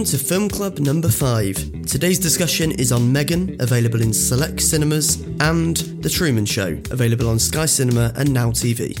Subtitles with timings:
[0.00, 1.84] Welcome to Film Club number 5.
[1.84, 7.38] Today's discussion is on Megan, available in select cinemas, and The Truman Show, available on
[7.38, 8.96] Sky Cinema and Now TV.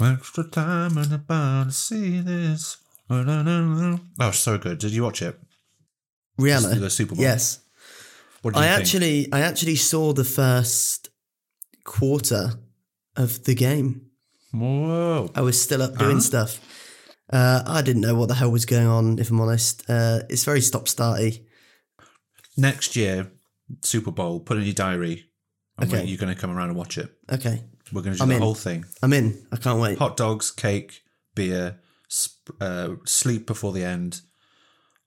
[0.00, 2.87] Extra time and about to see this.
[3.10, 4.78] Oh, so good.
[4.78, 5.38] Did you watch it?
[6.40, 6.78] Rihanna.
[6.80, 7.22] The Super Bowl.
[7.22, 7.60] Yes.
[8.42, 8.80] What you I think?
[8.80, 11.08] actually I actually saw the first
[11.84, 12.52] quarter
[13.16, 14.02] of the game.
[14.52, 15.30] Whoa.
[15.34, 16.20] I was still up doing Uh-huh.
[16.20, 16.60] stuff.
[17.30, 19.84] Uh, I didn't know what the hell was going on, if I'm honest.
[19.88, 21.44] Uh, it's very stop starty.
[22.56, 23.30] Next year,
[23.82, 25.26] Super Bowl, put in your diary.
[25.82, 26.04] Okay.
[26.04, 27.08] you're going to come around and watch it.
[27.30, 27.62] Okay.
[27.92, 28.42] We're going to do I'm the in.
[28.42, 28.84] whole thing.
[29.02, 29.46] I'm in.
[29.52, 29.98] I can't wait.
[29.98, 31.02] Hot dogs, cake,
[31.34, 31.78] beer,
[32.60, 34.20] uh, sleep before the end.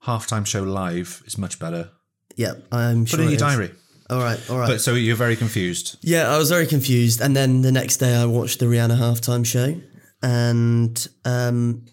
[0.06, 1.90] Halftime show live is much better.
[2.36, 3.20] Yeah, I'm Put sure.
[3.20, 3.40] it in your is.
[3.42, 3.70] diary.
[4.10, 4.66] All right, all right.
[4.68, 5.96] But so you're very confused.
[6.02, 7.20] yeah, I was very confused.
[7.20, 9.80] And then the next day I watched the Rihanna halftime show
[10.22, 11.86] and um,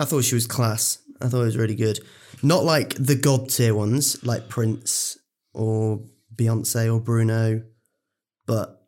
[0.00, 0.98] I thought she was class.
[1.20, 2.00] I thought it was really good.
[2.42, 5.18] Not like the god tier ones like Prince
[5.54, 6.00] or
[6.34, 7.62] Beyonce or Bruno,
[8.46, 8.82] but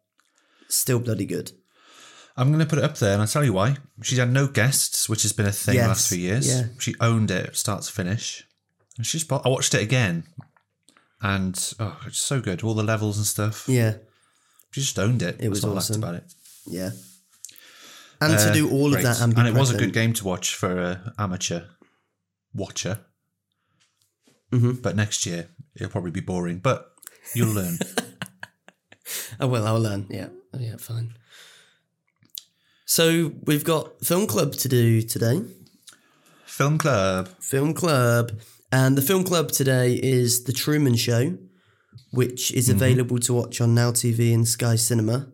[0.68, 1.52] still bloody good.
[2.38, 3.76] I'm going to put it up there, and I'll tell you why.
[4.02, 6.46] She's had no guests, which has been a thing the last few years.
[6.48, 6.68] yeah.
[6.78, 8.46] She owned it, start to finish.
[8.96, 9.30] And she's.
[9.30, 10.24] I watched it again,
[11.20, 12.62] and oh, it's so good.
[12.62, 13.64] All the levels and stuff.
[13.68, 13.94] Yeah,
[14.70, 15.36] She just owned it.
[15.40, 16.04] It was That's what awesome.
[16.04, 16.34] I liked about it.
[16.66, 16.90] yeah.
[18.20, 19.04] And to Uh, do all great.
[19.04, 21.62] of that and and it was a good game to watch for an amateur
[22.52, 23.00] watcher.
[24.52, 24.82] Mhm.
[24.82, 26.92] But next year it'll probably be boring, but
[27.34, 27.78] you'll learn.
[29.40, 29.64] I will.
[29.66, 30.06] I'll learn.
[30.10, 30.28] Yeah,
[30.58, 31.14] yeah, fine.
[32.88, 35.42] So we've got film club to do today.
[36.46, 37.28] Film club.
[37.38, 38.32] Film club,
[38.72, 41.36] and the film club today is the Truman Show,
[42.12, 42.76] which is mm-hmm.
[42.78, 45.26] available to watch on Now TV and Sky Cinema,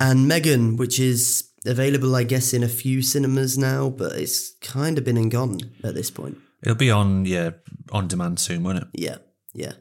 [0.00, 4.96] and Megan, which is available, I guess, in a few cinemas now, but it's kind
[4.96, 6.38] of been and gone at this point.
[6.62, 7.50] It'll be on yeah
[7.92, 8.88] on demand soon, won't it?
[8.94, 9.18] Yeah,
[9.52, 9.74] yeah.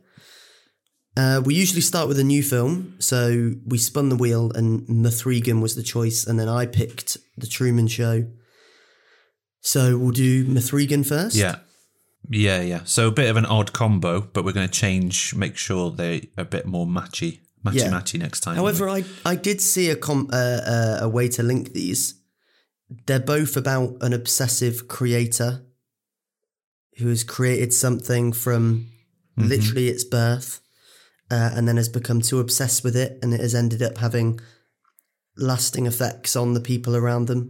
[1.15, 5.61] Uh, we usually start with a new film, so we spun the wheel, and M3GAN
[5.61, 8.25] was the choice, and then I picked The Truman Show.
[9.61, 11.35] So we'll do M3GAN first.
[11.35, 11.57] Yeah.
[12.29, 12.81] Yeah, yeah.
[12.85, 16.21] So a bit of an odd combo, but we're going to change, make sure they're
[16.37, 17.89] a bit more matchy, matchy Yeah.
[17.91, 18.55] matchy next time.
[18.55, 22.15] However, I I did see a com- uh, uh, a way to link these.
[23.07, 25.65] They're both about an obsessive creator
[26.97, 28.89] who has created something from
[29.37, 29.49] Mm-hmm.
[29.49, 30.59] literally its birth,
[31.33, 34.39] uh, and then has become too obsessed with it, and it has ended up having
[35.35, 37.41] lasting effects on the people around them.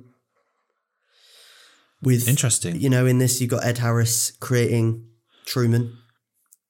[2.01, 2.75] With Interesting.
[2.81, 5.05] you know, in this you've got Ed Harris creating
[5.45, 5.97] Truman,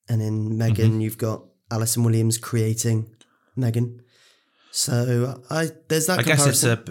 [0.08, 1.02] and in Megan Mm-hmm.
[1.02, 3.10] you've got Allison Williams creating
[3.56, 4.02] Megan.
[4.72, 6.20] So I there's that.
[6.20, 6.84] I guess it's a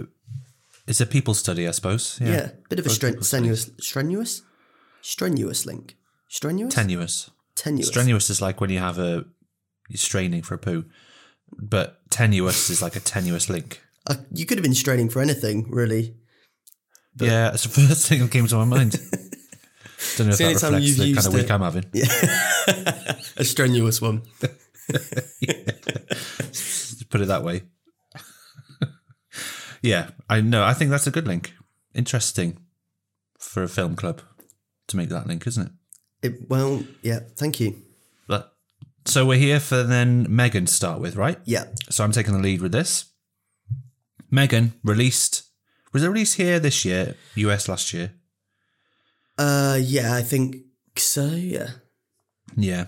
[0.89, 2.19] it's a people study, I suppose.
[2.21, 2.29] Yeah.
[2.31, 4.43] yeah, bit of a stren- strenuous, strenuous,
[5.03, 5.97] strenuous link,
[6.29, 7.31] strenuous, Tenuous.
[7.55, 7.89] tenuous.
[7.89, 9.25] Strenuous is like when you have a
[9.93, 10.87] you're straining for a poo,
[11.59, 13.83] but tenuous is like a tenuous link.
[14.07, 16.15] Uh, you could have been straining for anything, really.
[17.21, 18.93] yeah, it's the first thing that came to my mind.
[20.17, 21.51] Don't know if that reflects you've the kind of week it.
[21.51, 21.85] I'm having.
[23.37, 24.23] A strenuous one.
[24.93, 25.35] Let's
[27.05, 27.63] put it that way.
[29.83, 30.65] yeah, I know.
[30.65, 31.53] I think that's a good link.
[31.95, 32.59] Interesting
[33.39, 34.23] for a film club
[34.89, 35.73] to make that link, isn't it?
[36.23, 37.21] It, well, yeah.
[37.37, 37.77] Thank you.
[38.27, 38.53] But
[39.05, 41.39] so we're here for then Megan to start with, right?
[41.45, 41.65] Yeah.
[41.91, 43.07] So I'm taking the lead with this.
[44.31, 45.45] Megan released.
[45.93, 47.17] Was it released here this year?
[47.35, 48.13] US last year.
[49.37, 50.15] Uh, yeah.
[50.15, 50.57] I think
[50.97, 51.27] so.
[51.27, 51.71] Yeah.
[52.57, 52.87] Yeah.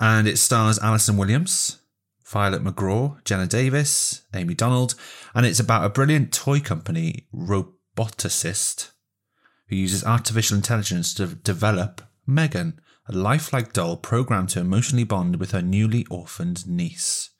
[0.00, 1.78] And it stars Allison Williams,
[2.24, 4.94] Violet McGraw, Jenna Davis, Amie Donald,
[5.34, 8.90] and it's about a brilliant toy company roboticist
[9.68, 12.80] who uses artificial intelligence to develop Megan,
[13.14, 17.30] a lifelike doll programmed to emotionally bond with her newly orphaned niece.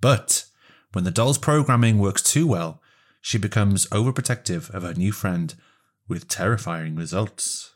[0.00, 0.44] But
[0.92, 2.80] when the doll's programming works too well,
[3.20, 5.54] she becomes overprotective of her new friend
[6.08, 7.72] with terrifying results.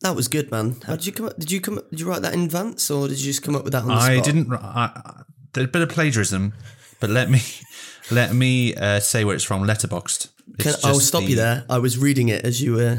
[0.00, 0.76] That was good, man.
[0.86, 1.38] How did you come up?
[1.38, 1.80] Did you come?
[1.90, 3.88] Did you write that in advance, or did you just come up with that on
[3.88, 4.24] the I spot?
[4.24, 4.52] didn't.
[4.52, 5.22] I, I,
[5.52, 6.54] there's a bit of plagiarism,
[6.98, 7.40] but let me
[8.10, 9.62] let me uh, say where it's from.
[9.62, 10.28] Letterboxd.
[10.58, 11.64] It's Can, I'll stop the- you there.
[11.70, 12.98] I was reading it as you were.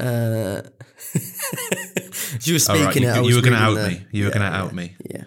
[0.00, 0.62] Uh,
[2.46, 3.24] you were speaking right, you, it.
[3.26, 4.06] You were going to out reading me.
[4.12, 4.96] You were yeah, going to yeah, out me.
[5.10, 5.24] Yeah.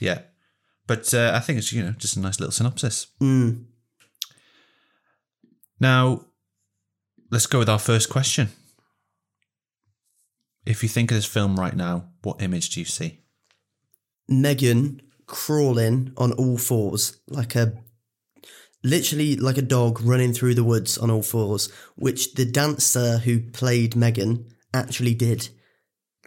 [0.00, 0.18] Yeah,
[0.86, 3.08] but uh, I think it's you know just a nice little synopsis.
[3.20, 3.64] Mm.
[5.80, 6.24] Now,
[7.30, 8.48] let's go with our first question.
[10.66, 13.20] If you think of this film right now, what image do you see?
[14.28, 17.72] Megan crawling on all fours like a
[18.82, 23.40] literally like a dog running through the woods on all fours, which the dancer who
[23.40, 25.48] played Megan actually did.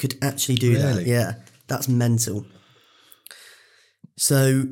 [0.01, 1.05] Could actually do that.
[1.05, 1.35] Yeah.
[1.67, 2.47] That's mental.
[4.17, 4.63] So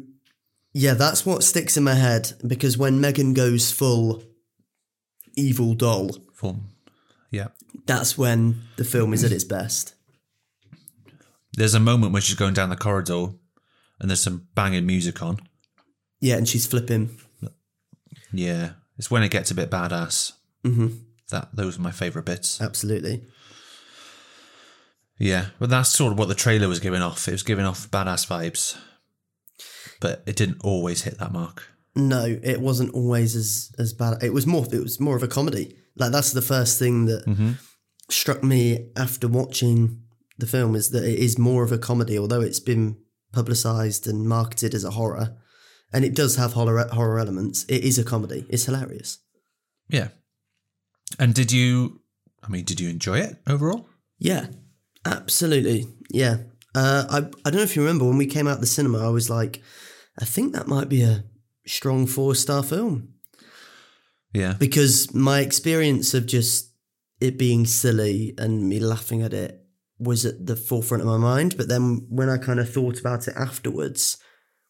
[0.74, 4.24] yeah, that's what sticks in my head because when Megan goes full
[5.38, 6.70] evil doll, Form.
[7.30, 7.50] Yeah.
[7.86, 9.94] that's when the film is at its best.
[11.54, 13.28] There's a moment where she's going down the corridor
[14.00, 15.38] and there's some banging music on.
[16.22, 17.20] Yeah, and she's flipping.
[18.34, 18.72] Yeah.
[18.98, 20.32] It's when it gets a bit badass.
[20.64, 20.88] Mm-hmm.
[21.30, 22.60] That those are my favourite bits.
[22.60, 23.28] Absolutely.
[25.20, 25.48] Yeah.
[25.60, 27.28] But that's sort of what the trailer was giving off.
[27.28, 28.78] It was giving off badass vibes.
[30.00, 31.68] But it didn't always hit that mark.
[31.96, 34.24] No, it wasn't always as as bad.
[34.24, 34.66] It was more.
[34.72, 35.76] It was more of a comedy.
[35.98, 37.54] Like that's the first thing that mm-hmm.
[38.10, 40.02] struck me after watching
[40.38, 42.98] the film is that it is more of a comedy, although it's been
[43.34, 45.36] publicized and marketed as a horror,
[45.92, 47.66] and it does have horror horror elements.
[47.66, 48.46] It is a comedy.
[48.50, 49.20] It's hilarious.
[49.90, 50.10] Yeah.
[51.18, 52.02] And did you
[52.44, 53.90] I mean, did you enjoy it overall?
[54.18, 54.48] Yeah,
[55.06, 55.86] absolutely.
[56.10, 56.38] Yeah.
[56.76, 59.06] Uh, I I don't know if you remember when we came out the cinema.
[59.06, 59.62] I was like,
[60.20, 61.24] I think that might be a
[61.66, 63.14] strong four star film.
[64.32, 64.54] Yeah.
[64.60, 66.72] because my experience of just
[67.20, 69.66] it being silly and me laughing at it
[69.98, 71.58] was at the forefront of my mind.
[71.58, 74.18] But then when I kind of thought about it afterwards,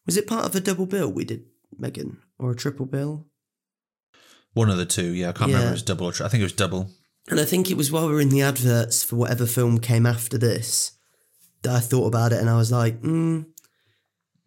[0.06, 1.42] was it part of a double bill we did,
[1.78, 3.26] Megan, or a triple bill?
[4.54, 5.28] One of the two, yeah.
[5.28, 5.56] I can't Yeah.
[5.58, 6.90] remember if it was double or tri- I think it was double.
[7.30, 10.04] And I think it was while we were in the adverts for whatever film came
[10.04, 10.92] after this
[11.62, 13.46] that I thought about it and I was like, mm,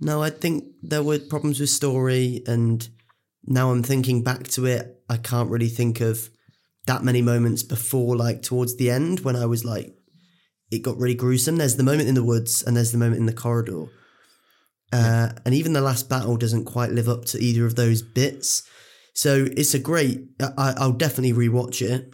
[0.01, 2.43] no, I think there were problems with story.
[2.45, 2.87] And
[3.45, 6.29] now I'm thinking back to it, I can't really think of
[6.85, 9.95] that many moments before, like towards the end when I was like,
[10.69, 11.55] it got really gruesome.
[11.55, 13.85] There's the moment in the woods and there's the moment in the corridor.
[14.91, 18.63] Uh, and even the last battle doesn't quite live up to either of those bits.
[19.13, 22.13] So it's a great, I, I'll definitely rewatch it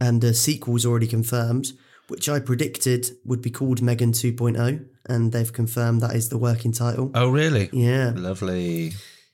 [0.00, 1.72] and the sequel's already confirmed,
[2.08, 6.72] which I predicted would be called Megan 2.0, and they've confirmed that is the working
[6.72, 7.10] title.
[7.14, 7.70] Oh, really?
[7.72, 8.12] Yeah.
[8.14, 8.92] Lovely.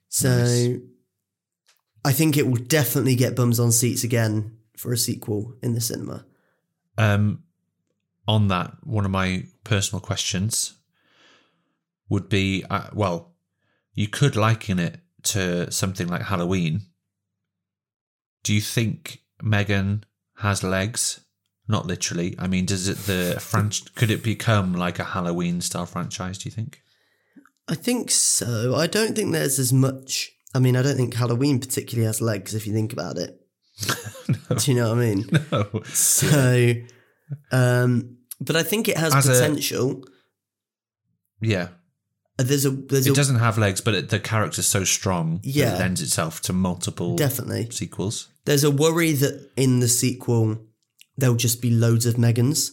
[0.08, 0.78] So Nice.
[2.04, 5.80] I think it will definitely get bums on seats again for a sequel in the
[5.80, 6.24] cinema.
[6.98, 7.42] Um,
[8.28, 10.74] on that, one of my personal questions
[12.08, 13.34] would be uh, well,
[13.94, 16.82] you could liken it to something like Halloween.
[18.42, 20.04] Do you think Megan
[20.38, 21.20] has legs?
[21.66, 22.34] Not literally.
[22.38, 23.94] I mean, does it the franch?
[23.94, 26.38] could it become like a Halloween style franchise?
[26.38, 26.80] Do you think?
[27.68, 28.74] I think so.
[28.74, 30.30] I don't think there's as much.
[30.54, 33.40] I mean, I don't think Halloween particularly has legs if you think about it.
[34.58, 35.24] Do you know what I mean?
[35.52, 35.82] No.
[35.84, 36.72] So,
[37.50, 40.04] um, but I think it has As a- potential.
[41.40, 41.68] Yeah,
[42.38, 45.74] there's a there's it a doesn't have legs, but it, the character's so strong Yeah.
[45.74, 48.28] it lends itself to multiple definitely sequels.
[48.46, 50.58] There's a worry that in the sequel
[51.16, 52.70] there'll just be loads of Megans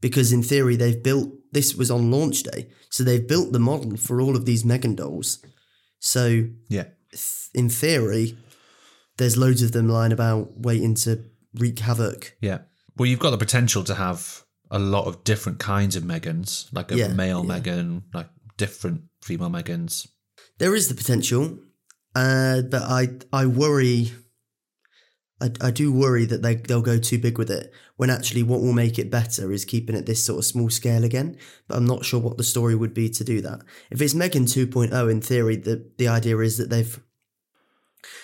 [0.00, 3.96] because in theory they've built this was on launch day, so they've built the model
[3.96, 5.44] for all of these Megan dolls.
[5.98, 6.84] So Yeah,
[7.54, 8.38] in theory,
[9.18, 12.36] there's loads of them lying about waiting to wreak havoc.
[12.40, 12.58] Yeah.
[12.96, 16.92] Well, you've got the potential to have a lot of different kinds of Megans, like
[16.92, 17.48] a Yeah, male yeah.
[17.54, 20.06] Megan, like different female Megans.
[20.58, 21.58] There is the potential,
[22.14, 24.12] uh, but I I worry.
[25.40, 28.60] I, I do worry that they they'll go too big with it when actually what
[28.60, 31.36] will make it better is keeping it this sort of small scale again.
[31.68, 33.60] But I'm not sure what the story would be to do that.
[33.90, 36.98] If it's Megan 2.0, in theory, the the idea is that they've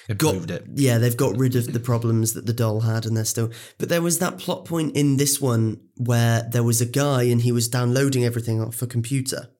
[0.08, 0.64] got Improved it.
[0.74, 3.90] yeah they've got rid of the problems that the doll had and they're still but
[3.90, 7.52] there was that plot point in this one where there was a guy and he
[7.52, 9.50] was downloading everything off a computer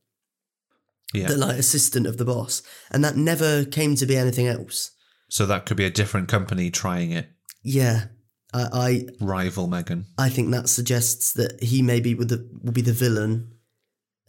[1.12, 1.26] Yeah.
[1.26, 4.92] the like assistant of the boss and that never came to be anything else
[5.28, 7.28] so that could be a different company trying it.
[7.66, 8.04] Yeah
[8.54, 10.06] i I Rival Megan.
[10.16, 13.50] i, think that suggests that he maybe will, the, will be the villain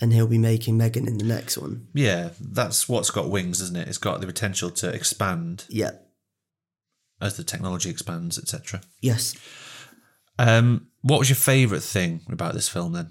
[0.02, 3.78] and he'll be making megan in the next one Yeah, that's what's got wings, isn't
[3.78, 3.88] it?
[3.88, 5.92] It's got the potential to expand yeah
[7.22, 8.82] as the technology expands, etc.
[9.02, 9.36] yes
[10.40, 13.10] Um, what was your favourite thing about this film then?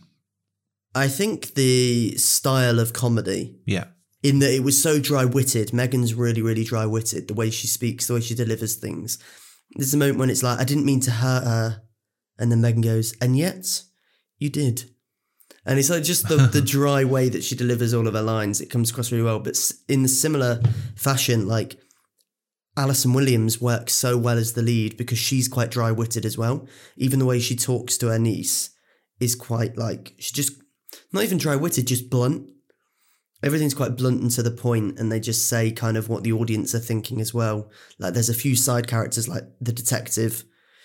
[0.95, 3.87] i think the style of comedy Yeah.
[4.23, 5.73] in that it was so dry-witted.
[5.73, 7.28] Megan's really, really dry-witted.
[7.28, 9.18] The way she speaks, the way she delivers things.
[9.73, 11.82] There's a moment when it's like, I didn't mean to hurt her,
[12.38, 13.82] and then Megan goes, and yet
[14.38, 14.90] you did.
[15.64, 18.61] And it's like just the, the dry way that she delivers all of her lines.
[18.61, 19.40] It comes across really well.
[19.40, 19.58] But
[19.88, 20.61] in the similar
[20.94, 21.76] fashion, like
[22.76, 26.68] Allison Williams works so well as the lead because she's quite dry-witted as well.
[26.96, 28.70] Even the way she talks to her niece
[29.18, 30.52] is quite like she's just
[31.12, 32.49] not even dry witted, just blunt.
[33.43, 36.33] Everything's quite blunt and to the point, and they just say kind of what the
[36.33, 37.71] audience are thinking as well.
[37.99, 40.45] Like there's a few side characters, like the detective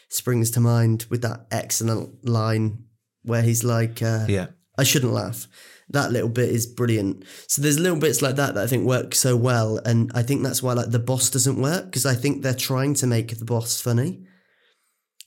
[0.10, 2.84] springs to mind with that excellent line
[3.24, 4.48] where he's like, uh, Yeah.
[4.78, 5.48] I shouldn't laugh.
[5.90, 7.26] That little bit is brilliant.
[7.48, 10.44] So there's little bits like that that I think work so well, and I think
[10.44, 13.46] that's why like the boss doesn't work because I think they're trying to make the
[13.46, 14.26] boss funny.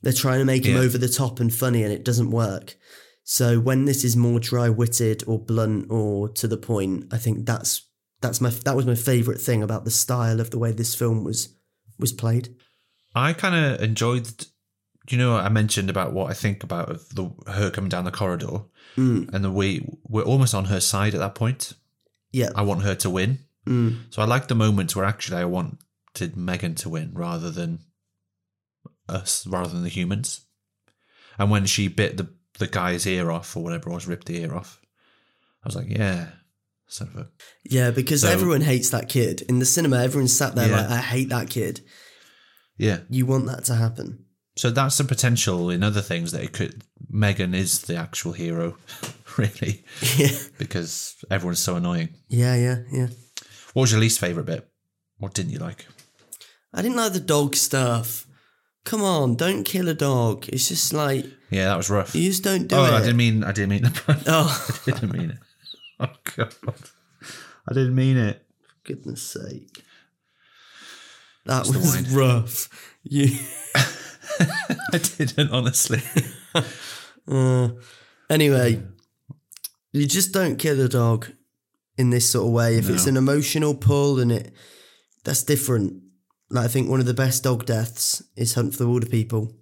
[0.02, 2.76] They're trying to make him over the top and funny, and it doesn't work.
[3.26, 7.46] So when this is more dry witted or blunt or to the point, I think
[7.46, 7.86] that's
[8.20, 11.24] that's my that was my favorite thing about the style of the way this film
[11.24, 11.54] was
[11.98, 12.54] was played.
[13.14, 14.28] I kind of enjoyed.
[15.10, 18.10] You know, I mentioned about what I think about of the her coming down the
[18.10, 18.62] corridor,
[18.96, 21.72] Mm, and the way we're almost on her side at that point.
[22.32, 25.44] yeah, I want her to win, mm, so I like the moments where actually I
[25.44, 27.80] wanted Megan to win rather than
[29.08, 30.40] us, rather than the humans.
[31.38, 34.40] And when she bit the the guy's ear off or whatever it was, ripped the
[34.42, 34.80] ear off,
[35.64, 36.28] I was like, yeah,
[36.86, 37.28] sort of a
[37.64, 37.90] yeah.
[37.90, 40.02] Because So- everyone hates that kid in the cinema.
[40.02, 40.82] Everyone sat there Yeah.
[40.82, 41.80] like, I hate that kid.
[42.76, 43.00] yeah.
[43.10, 44.24] You want that to happen.
[44.56, 46.84] So that's the potential in other things that it could.
[47.10, 48.76] Megan is the actual hero,
[49.36, 49.84] really,
[50.16, 52.10] yeah, because everyone's so annoying.
[52.28, 53.08] yeah, yeah, yeah.
[53.72, 54.68] What was your least favorite bit?
[55.18, 55.86] What didn't you like?
[56.72, 58.23] I didn't like the dog stuff.
[58.84, 60.46] Come on, don't kill a dog.
[60.48, 62.14] It's just like Yeah, that was rough.
[62.14, 62.92] you just don't do oh, it.
[62.92, 63.42] I didn't mean.
[63.44, 64.20] I didn't mean the pun.
[64.26, 65.38] oh, I didn't mean it.
[66.00, 66.54] Oh god,
[67.68, 68.44] I didn't mean it.
[68.62, 69.82] For goodness sake.
[71.46, 72.96] That was rough.
[73.02, 73.28] You.
[73.74, 76.02] I didn't honestly.
[77.26, 77.68] Uh,
[78.28, 78.82] anyway,
[79.92, 81.28] you just don't kill a dog
[81.96, 82.76] in this sort of way.
[82.76, 84.52] If it's an emotional pull and it,
[85.24, 86.03] that's different.
[86.50, 89.54] Like I think one of the best dog deaths is Hunt for the Wilderpeople,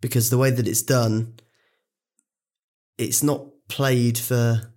[0.00, 1.34] because the way that it's done,
[2.98, 4.72] it's not played for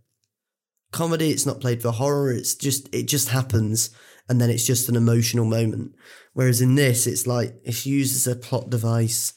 [0.91, 1.29] comedy.
[1.29, 2.31] It's not played for horror.
[2.31, 3.89] It's just it just happens,
[4.27, 5.93] and then it's just an emotional moment.
[6.33, 9.33] Whereas in this, it's like it's used as a plot device.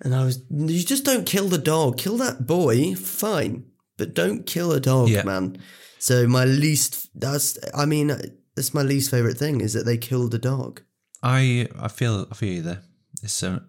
[0.00, 1.98] And I was, you just don't kill the dog.
[1.98, 3.64] Kill that boy, fine,
[3.96, 5.24] but don't kill a dog, Yeah.
[5.24, 5.58] man.
[5.98, 8.12] So my least, that's, I mean,
[8.58, 10.82] that's my least favorite thing is that they killed a dog.
[11.22, 12.82] I I feel I feel you there.
[13.22, 13.60] It's uh,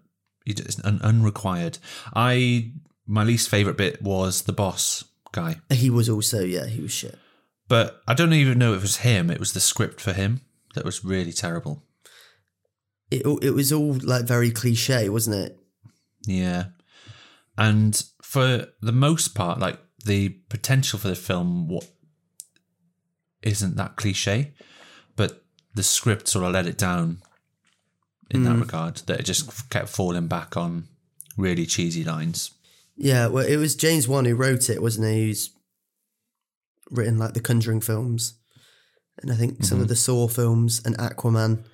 [0.44, 1.78] it's un, unrequired.
[2.14, 2.72] I
[3.06, 7.16] my least favorite bit was the boss guy, He was also, yeah, he was shit.
[7.68, 9.30] but I don't even know if it was him.
[9.30, 10.40] It was the script for him
[10.74, 11.82] that was really terrible.
[13.10, 15.58] It it was all like very cliche, wasn't it?
[16.26, 16.64] Yeah.
[17.56, 21.86] And for the most part, like the potential for the film what
[23.42, 24.54] isn't that cliche,
[25.74, 27.18] the script sort of let it down
[28.30, 30.84] in that regard, that it just kept falling back on
[31.36, 32.52] really cheesy lines.
[32.96, 35.26] Yeah, well, it was James Wan who wrote it, wasn't he?
[35.28, 35.50] Who's
[36.90, 38.34] written like the Conjuring films,
[39.22, 41.64] and I think some of the Saw films and Aquaman,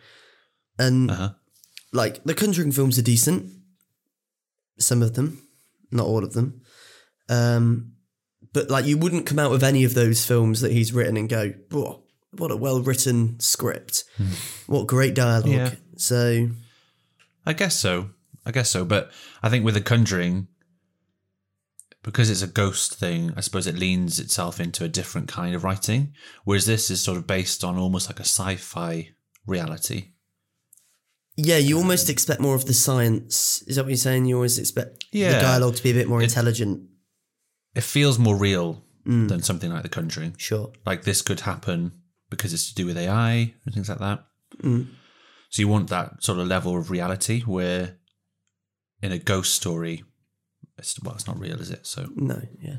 [0.78, 1.30] and Uh-huh.
[1.92, 3.52] like the Conjuring films are decent.
[4.78, 5.42] Some of them,
[5.90, 6.60] not all of them.
[7.28, 7.92] Um,
[8.52, 11.28] but like you wouldn't come out of any of those films that he's written and
[11.28, 12.02] go, "Whoa,
[12.38, 14.04] what a well written script!
[14.16, 14.28] Hmm.
[14.66, 15.48] What great dialogue.
[15.48, 15.74] Yeah.
[15.96, 16.48] So
[17.44, 18.10] I guess so.
[18.44, 18.84] I guess so.
[18.84, 19.10] But
[19.42, 20.46] I think with The Conjuring,
[22.02, 25.64] because it's a ghost thing, I suppose it leans itself into a different kind of
[25.64, 26.14] writing.
[26.44, 29.10] Whereas this is sort of based on almost like a sci fi
[29.46, 30.12] reality.
[31.36, 33.62] yeah, you almost expect more of the science.
[33.66, 34.24] Is that what you're saying?
[34.26, 36.88] You always expect the dialogue to be a bit more intelligent.
[37.74, 39.26] It feels more real hmm.
[39.26, 40.36] than something like The Conjuring.
[40.38, 40.72] Sure.
[40.86, 41.92] Like this could happen
[42.30, 44.24] because it's to do with AI and things like that.
[44.62, 44.88] Mm.
[45.50, 47.96] So you want that sort of level of reality where
[49.02, 50.04] in a ghost story,
[50.78, 51.86] it's, well, it's not real, is it?
[51.86, 52.78] So No, yeah.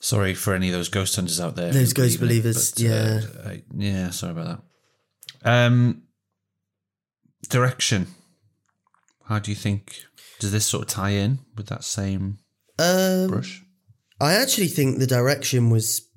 [0.00, 1.72] Sorry for any of those ghost hunters out there.
[1.72, 3.20] Those ghost believe in it, believers, but, uh, yeah.
[3.50, 4.60] I- yeah, sorry about
[5.42, 5.66] that.
[5.66, 6.02] Um,
[7.48, 8.08] direction.
[9.26, 9.96] How do you think?
[10.40, 12.38] Does this sort of tie in with that same
[12.78, 13.62] Um, brush?
[14.20, 16.08] I actually think the direction was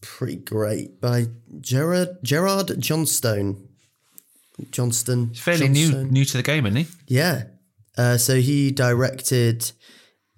[0.00, 1.26] pretty great by
[1.60, 3.68] Gerard Gerard Johnstone.
[4.70, 5.28] Johnston.
[5.28, 6.10] He's fairly new Johnstone.
[6.10, 6.86] new to the game, isn't he?
[7.06, 7.44] Yeah.
[7.96, 9.72] Uh, so he directed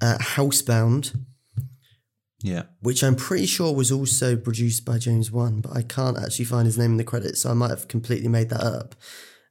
[0.00, 1.16] uh, Housebound,
[2.40, 2.64] Yeah.
[2.81, 6.66] which I'm pretty sure was also produced by James Wan, but I can't actually find
[6.66, 8.95] his name in the credits, so I might have completely made that up.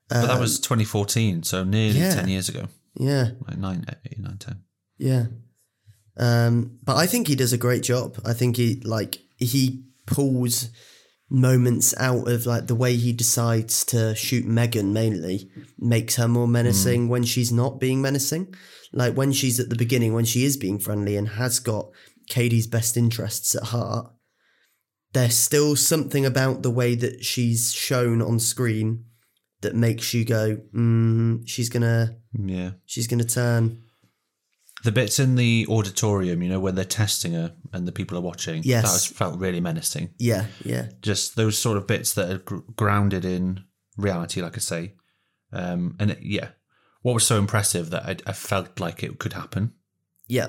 [0.10, 2.16] But that was 2014, so nearly Um, yeah.
[2.16, 2.68] 10 years ago.
[2.96, 3.32] Yeah.
[3.48, 3.86] Like 9,
[4.40, 4.64] 10.
[4.98, 5.26] Yeah.
[6.18, 8.20] Um, but I think he does a great job.
[8.26, 10.70] I think he like he pulls
[11.30, 16.48] moments out of like the way he decides to shoot Megan mainly makes her more
[16.48, 18.54] menacing when she's not being menacing.
[18.92, 21.90] Like when she's at the beginning, when she is being friendly and has got
[22.28, 24.12] Katie's best interests at heart,
[25.14, 29.06] there's still something about the way that she's shown on screen
[29.62, 32.72] that makes you go, mm, she's gonna Yeah.
[32.86, 33.84] she's gonna turn.
[34.84, 38.22] The bits in the auditorium, you know, when they're testing her and the people are
[38.22, 38.84] watching, Yes.
[38.84, 40.10] that was, felt really menacing.
[40.18, 40.90] Yeah, yeah.
[41.02, 43.64] Just those sort of bits that are gr- grounded in
[43.98, 44.94] reality, like I say.
[45.54, 46.50] Um, and it, yeah,
[47.04, 49.74] what was so impressive that I, I felt like it could happen.
[50.28, 50.48] Yeah.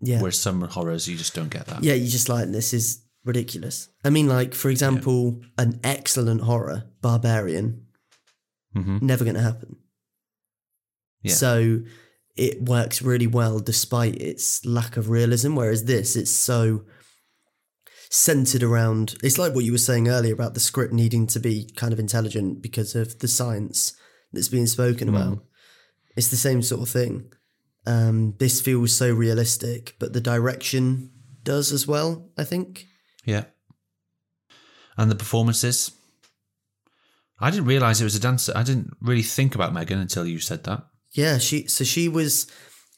[0.00, 0.20] Yeah.
[0.20, 1.82] Whereas some horrors, you just don't get that.
[1.82, 3.88] Yeah, you just like this is ridiculous.
[4.04, 7.86] I mean, like for example, an excellent horror, Barbarian,
[8.72, 9.76] hmm never going to happen.
[11.22, 11.34] Yeah.
[11.34, 11.80] So
[12.38, 15.54] it works really well despite its lack of realism.
[15.54, 16.84] Whereas this, it's so
[18.10, 19.16] centered around.
[19.22, 21.98] It's like what you were saying earlier about the script needing to be kind of
[21.98, 23.94] intelligent because of the science
[24.32, 25.44] that's being spoken about.
[26.16, 27.32] It's the same sort of thing.
[27.86, 31.10] Um, this feels so realistic, but the direction
[31.42, 32.30] does as well.
[32.36, 32.86] I think.
[33.24, 33.44] Yeah.
[34.96, 35.92] And the performances.
[37.40, 38.52] I didn't realize it was a dancer.
[38.54, 40.84] I didn't really think about Megan until you said that.
[41.12, 42.46] Yeah, she so she was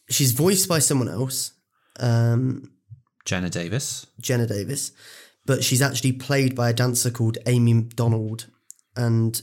[0.09, 1.53] she's voiced by someone else,
[1.99, 2.73] um,
[3.25, 4.07] Jenna Davis.
[4.21, 4.93] Jenna Davis,
[5.47, 8.47] but she's actually played by a dancer called Amie McDonald,
[8.97, 9.41] and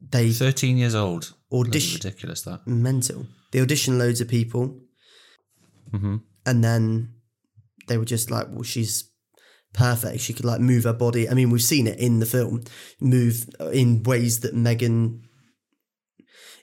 [0.00, 1.34] they 13 years old.
[1.52, 2.66] Audition ridiculous that.
[2.66, 3.26] mental.
[3.52, 4.80] They audition loads of people,
[5.90, 7.14] hmm and then
[7.88, 9.10] they were just like, "Well, she's
[9.72, 10.20] perfect.
[10.20, 11.28] She could like move her body.
[11.28, 12.64] I mean, we've seen it in the film,
[13.00, 15.22] move in ways that Megan.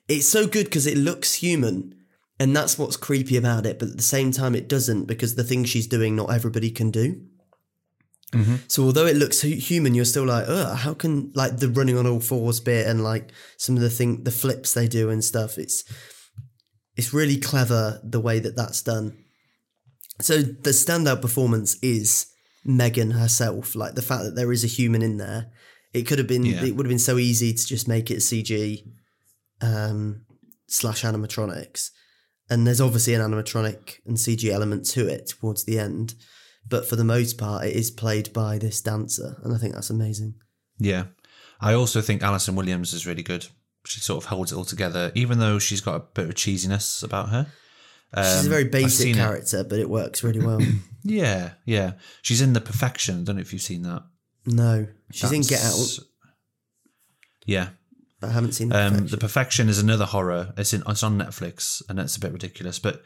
[0.08, 1.96] It's so good because it looks human,
[2.40, 3.80] and that's what's creepy about it.
[3.80, 6.92] But at the same time, it doesn't because the thing she's doing, not everybody can
[6.92, 7.22] do.
[8.34, 8.60] Mhm.
[8.68, 12.06] So although it looks human, you're still like, oh, how can like the running on
[12.06, 15.58] all fours bit and like some of the thing, the flips they do and stuff.
[15.58, 15.84] It's
[16.98, 19.18] it's really clever the way that that's done.
[20.22, 22.28] So the standout performance is
[22.64, 23.76] Megan herself.
[23.76, 25.52] Like the fact that there is a human in there.
[25.94, 26.46] It could have been.
[26.46, 26.64] Yeah.
[26.64, 28.84] It would have been so easy to just make it CG
[29.62, 30.26] um,
[30.68, 31.90] slash animatronics,
[32.50, 36.16] and there's obviously an animatronic and CG element to it towards the end.
[36.68, 39.90] But for the most part, it is played by this dancer, and I think that's
[39.92, 40.36] amazing.
[40.80, 41.06] Yeah.
[41.62, 43.48] I also think Allison Williams is really good.
[43.86, 47.04] She sort of holds it all together, even though she's got a bit of cheesiness
[47.04, 47.46] about her.
[48.18, 49.20] She's a Um, very basic seen it.
[49.20, 50.60] character, but it works really well.
[51.08, 51.94] Yeah, yeah.
[52.24, 53.20] She's in The Perfection.
[53.22, 54.02] I don't know if you've seen that.
[54.48, 56.00] no, she's in Get Out,
[57.46, 57.70] Yeah.
[58.22, 58.72] I haven't seen.
[58.72, 59.08] Um, Perfection.
[59.08, 60.54] the Perfection is another horror.
[60.58, 63.04] It's in it's on Netflix, and it's a bit ridiculous, but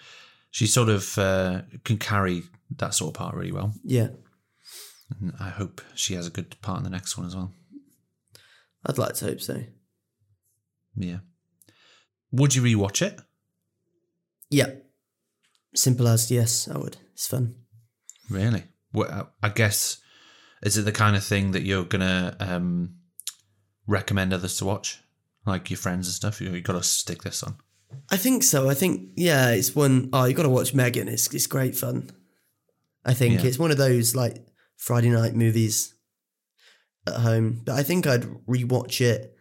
[0.51, 2.43] she sort of uh, can carry
[2.77, 3.73] that sort of part really well.
[3.83, 4.09] yeah,
[5.19, 7.51] And I hope she has a good part in the next one as well.
[8.85, 9.63] I'd like to hope so.
[10.95, 11.17] Yeah.
[12.31, 13.19] Would you rewatch it?
[14.49, 14.71] Yeah,
[15.75, 16.97] simple as yes, I would.
[17.13, 17.55] It's fun.
[18.29, 18.63] Really?
[18.93, 19.97] Well, I guess
[20.63, 22.95] is it the kind of thing that you're gonna um,
[23.89, 25.01] recommend others to watch,
[25.45, 26.39] like your friends and stuff?
[26.39, 27.55] You, you got to stick this on.
[28.11, 28.69] I think so.
[28.69, 31.07] I think yeah, it's one oh you got to watch Megan.
[31.07, 32.11] It's it's great fun.
[33.03, 33.47] I think Yeah.
[33.47, 34.45] it's one of those like
[34.77, 35.95] Friday night movies
[37.07, 37.61] at home.
[37.65, 39.35] But I think I'd rewatch it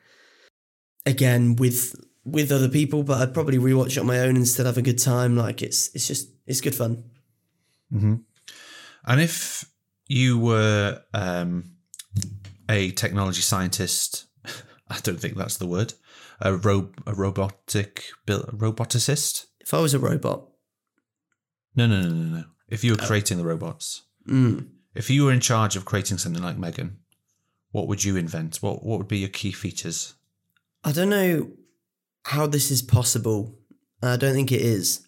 [1.04, 3.02] again with with other people.
[3.02, 5.36] But I'd probably rewatch it on my own and still have a good time.
[5.36, 7.04] Like it's it's just it's good fun.
[7.92, 8.14] Mm-hmm.
[9.06, 9.64] And if
[10.06, 11.72] you were um,
[12.68, 14.24] a technology scientist,
[14.90, 15.94] I don't think that's the word,
[16.40, 19.46] a, ro- a robotic bil- roboticist.
[19.60, 20.48] If I was a robot,
[21.76, 22.44] No, no, no, no, no.
[22.68, 26.42] If you were creating the robots, mm, if you were in charge of creating something
[26.42, 26.98] like Megan,
[27.70, 28.56] what would you invent?
[28.62, 30.14] What What would be your key features?
[30.84, 31.50] I don't know
[32.24, 33.58] how this is possible.
[34.02, 35.06] I don't think it is.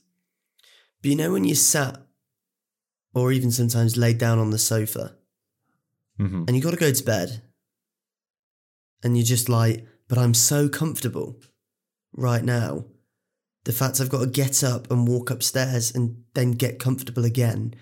[1.00, 1.98] But you know when you sat
[3.14, 5.16] or even sometimes laid down on the sofa
[6.16, 7.42] hmm and you got to go to bed
[9.02, 11.36] and you're just like, but I'm so comfortable
[12.12, 12.84] right now.
[13.64, 17.74] The fact I've got to get up and walk upstairs and then get comfortable again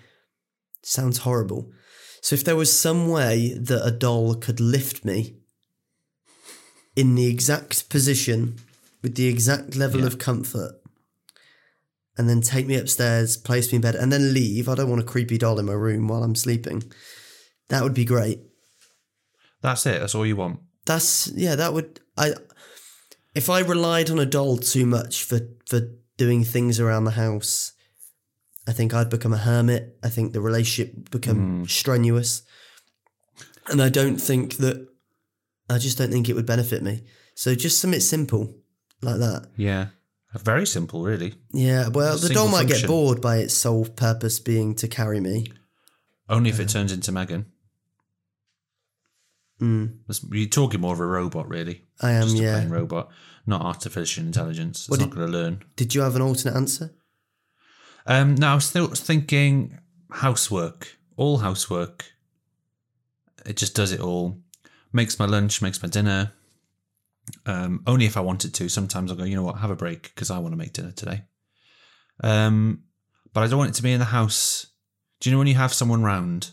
[0.83, 1.71] sounds horrible.
[2.21, 5.37] So if there was some way that a doll could lift me
[6.95, 8.57] in the exact position
[9.01, 10.07] with the exact level Yeah.
[10.07, 10.73] of comfort
[12.17, 14.67] and then take me upstairs, place me in bed, and then leave.
[14.67, 16.83] I don't want a creepy doll in my room while I'm sleeping.
[17.69, 18.41] That would be great.
[19.61, 20.01] That's it.
[20.01, 20.59] That's all you want.
[20.89, 22.33] That's yeah, that would I
[23.35, 25.81] if I relied on a doll too much for for
[26.17, 27.73] doing things around the house,
[28.67, 29.99] I think I'd become a hermit.
[30.01, 31.69] I think the relationship would become mm.
[31.69, 32.41] strenuous.
[33.67, 34.87] and I don't think that.
[35.69, 37.03] I just don't think it would benefit me.
[37.35, 38.55] So just something simple
[39.03, 39.45] like that.
[39.55, 39.89] Yeah.
[40.33, 41.35] Very simple, really.
[41.53, 42.81] Yeah, well, the doll might function.
[42.81, 45.45] get bored by its sole purpose being to carry me.
[46.27, 47.45] Only if it uh, turns into Megan.
[49.61, 49.97] Mm,
[50.31, 51.83] You're talking more of a robot, really.
[52.01, 52.53] I am, Just a yeah.
[52.59, 53.09] plain robot,
[53.45, 54.81] not artificial intelligence.
[54.81, 55.63] It's What not did- going to learn.
[55.75, 56.93] Did you have an alternate answer?
[58.05, 59.77] Um, no, I was still thinking
[60.11, 62.05] housework, all housework.
[63.45, 64.37] It just does it all.
[64.93, 66.31] Makes my lunch, makes my dinner.
[67.45, 68.69] Um, only if I wanted to.
[68.69, 70.91] Sometimes I'll go, you know what, have a break because I want to make dinner
[70.91, 71.23] today.
[72.23, 72.83] Um,
[73.33, 74.65] but I don't want it to be in the house.
[75.19, 76.51] Do you know when you have someone round,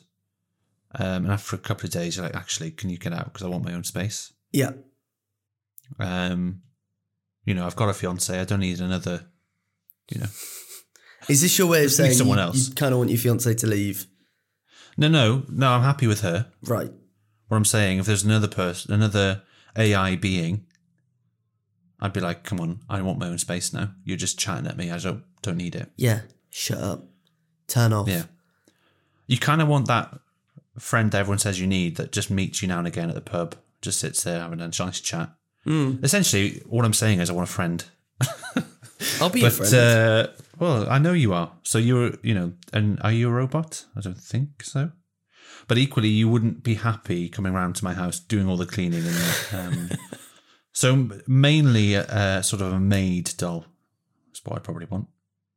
[0.98, 3.42] um, and after a couple of days you're like, actually, can you get out because
[3.44, 4.32] I want my own space?
[4.52, 4.72] Yeah.
[5.98, 6.62] Um,
[7.44, 8.38] you know, I've got a fiance.
[8.38, 9.26] I don't need another.
[10.10, 10.26] You know,
[11.28, 12.68] Is this your way of saying someone you, else.
[12.68, 14.06] you kind of want your fiance to leave?
[14.96, 15.68] no, no, no.
[15.70, 16.50] I'm happy with her.
[16.62, 16.90] Right.
[17.48, 19.42] What I'm saying, if there's another person, another
[19.76, 20.64] AI being,
[22.00, 23.90] I'd be like, come on, I want my own space now.
[24.04, 24.90] You're just chatting at me.
[24.90, 25.90] I don't don't need it.
[25.96, 26.22] Yeah.
[26.50, 27.04] Shut up.
[27.68, 28.08] Turn off.
[28.08, 28.24] Yeah.
[29.26, 30.18] You kind of want that
[30.78, 33.20] friend that everyone says you need that just meets you now and again at the
[33.20, 35.30] pub, just sits there having a nice chat.
[35.66, 36.02] Mm.
[36.04, 37.84] Essentially, what I'm saying is I want a friend.
[39.20, 39.74] I'll be your But friend.
[39.74, 40.26] uh,
[40.58, 41.52] well, I know you are.
[41.62, 43.84] So you're, you know, and are you a robot?
[43.96, 44.90] I don't think so.
[45.68, 49.04] But equally, you wouldn't be happy coming around to my house doing all the cleaning
[49.06, 49.46] and.
[49.52, 49.90] Um,
[50.72, 53.66] so mainly, uh, sort of a maid doll.
[54.28, 55.08] That's what I probably want.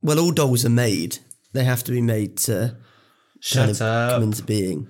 [0.02, 1.20] well, all dolls are made.
[1.54, 2.76] They have to be made to
[3.54, 4.88] kind of come into being.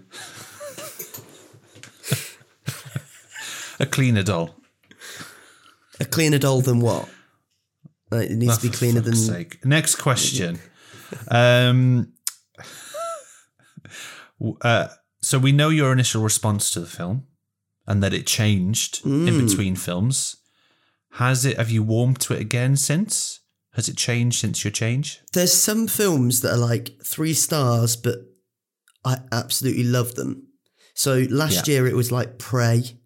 [3.80, 4.56] A cleaner doll.
[6.00, 7.08] A cleaner doll than what?
[8.12, 9.16] Like, it needs to be cleaner than.
[9.16, 9.64] sake.
[9.66, 10.60] Next question.
[11.30, 12.12] um,
[14.62, 14.88] uh,
[15.22, 17.28] so we know your initial response to the film,
[17.88, 19.48] and that it changed in Mm.
[19.48, 20.38] between films.
[21.14, 21.58] Has it?
[21.58, 23.40] Have you warmed to it again since?
[23.74, 25.20] Has it changed since your change?
[25.34, 28.16] There's some films that are like three stars, but
[29.10, 30.32] I absolutely love them.
[30.94, 31.74] So last Yeah.
[31.74, 33.00] year it was like Prey.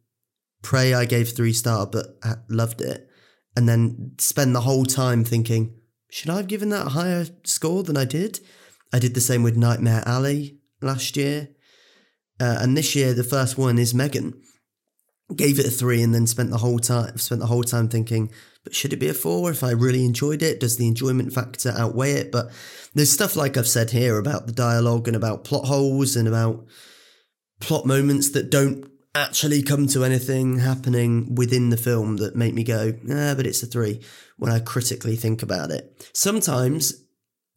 [0.62, 3.08] Prey I gave three star, but I loved it.
[3.56, 5.64] And then spend the whole time thinking,
[6.10, 8.40] should I have given that a higher score than I did?
[8.92, 11.50] I did the same with Nightmare Alley last year.
[12.40, 14.34] Uh, and this year the first one is Megan.
[15.36, 18.32] Gave it a three and then spent the whole time spent the whole time thinking,
[18.64, 20.60] but should it be a four if I really enjoyed it?
[20.60, 22.32] Does the enjoyment factor outweigh it?
[22.32, 22.52] But
[22.94, 26.66] there's stuff like I've said here about the dialogue and about plot holes and about
[27.60, 32.64] plot moments that don't actually come to anything happening within the film that make me
[32.64, 34.02] go, ah, but it's a three
[34.38, 36.10] when I critically think about it.
[36.14, 36.94] Sometimes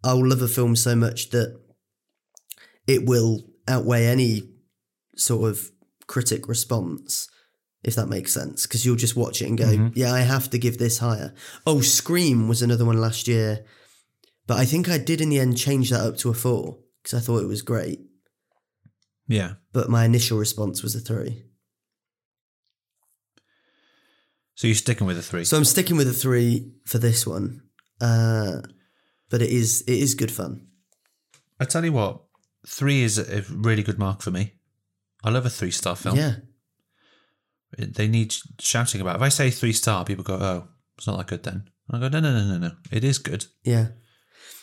[0.05, 1.59] I'll love a film so much that
[2.87, 4.51] it will outweigh any
[5.17, 5.71] sort of
[6.07, 7.29] critic response,
[7.87, 8.67] if that makes sense.
[8.67, 11.33] Because you'll just watch it and go, yeah, I have to give this higher.
[11.67, 13.65] Oh, Scream was another one last year.
[14.47, 17.15] But I think I did in the end change that up to a four because
[17.15, 18.01] I thought it was great.
[19.29, 19.55] Yeah.
[19.73, 21.45] But my initial response was a three.
[24.57, 25.45] So you're sticking with a three.
[25.45, 27.63] So I'm sticking with a three for this one.
[28.01, 28.63] Uh,
[29.31, 30.67] but it is it is good fun.
[31.59, 32.23] I tell you what,
[32.67, 34.55] three is a a really good mark for me.
[35.25, 36.17] I love a three star film.
[36.17, 36.37] Yeah.
[37.77, 39.17] They need shouting about.
[39.17, 42.09] If I say three star, people go, "Oh, it's not that good." Then I go,
[42.09, 42.73] "No, no, no, no, no.
[42.91, 43.47] It is good.
[43.65, 43.89] Yeah.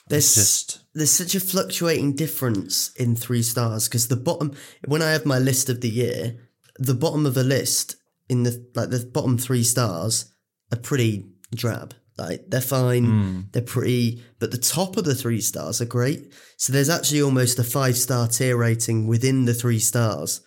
[0.08, 4.54] There's just there's such a fluctuating difference in three stars because the bottom
[4.86, 6.38] when I have my list of the year,
[6.78, 7.96] the bottom of a list
[8.28, 10.34] in the like the bottom three stars
[10.72, 11.94] are pretty drab.
[12.18, 13.42] Like they're fine, hmm.
[13.52, 16.32] they're pretty, but the top of the three stars are great.
[16.58, 20.42] So there's actually almost a five star tier rating within the three stars.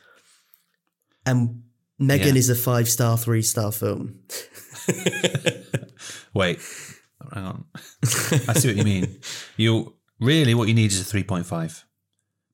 [1.24, 1.62] And
[1.98, 2.38] Megan Yeah.
[2.38, 4.20] is a five star, three star film.
[6.34, 6.60] wait.
[7.32, 7.64] Hang on.
[8.04, 9.20] I see what you mean.
[9.56, 11.84] You really what you need is a three point five,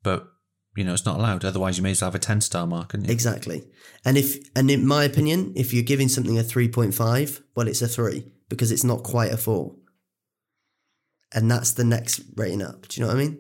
[0.03, 0.29] but
[0.77, 1.45] you know it's not allowed.
[1.45, 3.65] Otherwise, you may as well have a ten star mark, and Exactly.
[4.05, 7.89] And if and in my opinion, if you're giving something a 3.5, well it's a
[7.89, 9.75] 3 because it's not quite a 4.
[11.35, 12.89] And that's the next rating up.
[12.89, 13.39] Do you know what I mean?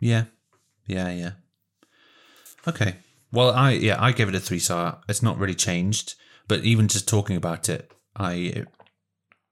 [0.00, 0.24] Yeah,
[0.86, 1.30] yeah, yeah.
[2.66, 2.96] Okay.
[3.32, 5.00] Well, I yeah, I gave it a three star.
[5.08, 6.14] It's not really changed,
[6.48, 8.64] but even just talking about it, I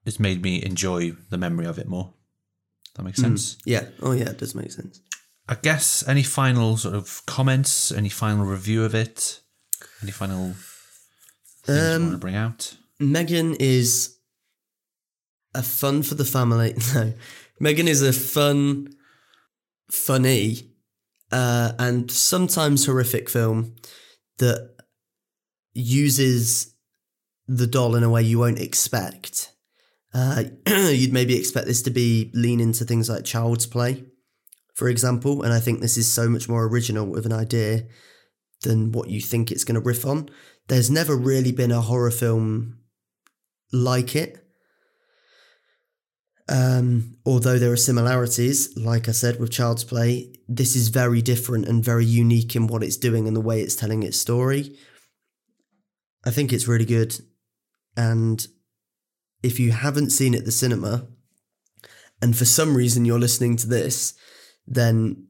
[0.05, 2.13] it's made me enjoy the memory of it more.
[2.95, 3.25] That makes hmm.
[3.25, 3.59] sense.
[3.65, 3.87] Yeah.
[4.03, 5.01] Oh yeah, it does make sense.
[5.49, 9.41] I guess any final sort of comments, any final review of it,
[10.03, 10.55] any final
[11.65, 12.77] things you um, want to bring out?
[12.99, 14.17] Megan is
[15.55, 16.75] a fun for the family.
[16.95, 17.13] No.
[17.61, 18.89] Megan is a fun
[19.89, 20.74] funny
[21.35, 23.75] uh, and sometimes horrific film
[24.39, 24.77] that
[25.73, 26.73] uses
[27.49, 29.51] the doll in a way you won't expect.
[30.15, 34.05] Uh, you'd maybe expect this to be lean into things like child's play,
[34.75, 37.87] for example, and I think this is so much more original with an idea
[38.63, 40.29] than what you think it's going to riff on.
[40.69, 42.79] There's never really been a horror film
[43.73, 44.44] like it.
[46.49, 51.67] Um, although there are similarities, like I said, with Child's Play, this is very different
[51.67, 54.77] and very unique in what it's doing and the way it's telling its story.
[56.25, 57.19] I think it's really good.
[57.97, 58.47] And
[59.43, 61.07] if you haven't seen it at the cinema,
[62.21, 64.15] and for some reason you're listening to this,
[64.67, 65.27] then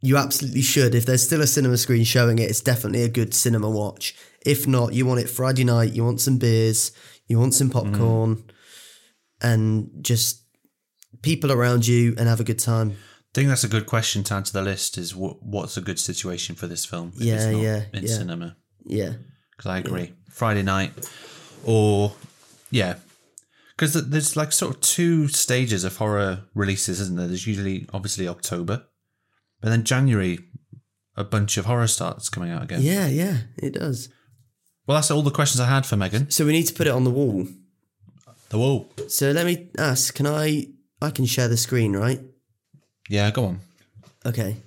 [0.00, 0.94] you absolutely should.
[0.94, 4.16] If there's still a cinema screen showing it, it's definitely a good cinema watch.
[4.44, 6.90] If not, you want it Friday night, you want some beers,
[7.28, 8.50] you want some popcorn, mm.
[9.42, 10.42] And just
[11.22, 12.90] people around you and have a good time.
[12.90, 15.80] I think that's a good question to add to the list is what, what's a
[15.80, 17.12] good situation for this film?
[17.16, 17.82] yeah, yeah.
[17.92, 18.14] In yeah.
[18.14, 18.56] cinema.
[18.84, 19.14] Yeah.
[19.56, 20.02] Because I agree.
[20.02, 20.08] Yeah.
[20.30, 20.92] Friday night
[21.64, 22.12] or,
[22.70, 22.96] yeah.
[23.74, 27.26] Because there's like sort of two stages of horror releases, isn't there?
[27.26, 28.84] There's usually, obviously, October
[29.62, 30.40] but then January,
[31.16, 32.82] a bunch of horror starts coming out again.
[32.82, 34.08] Yeah, yeah, it does.
[34.86, 36.30] Well, that's all the questions I had for Megan.
[36.30, 37.46] So we need to put it on the wall.
[38.52, 38.92] The wall.
[39.08, 40.66] So let me ask, can I
[41.00, 42.20] I can share the screen, right?
[43.08, 43.60] Yeah, go on.
[44.26, 44.58] Okay.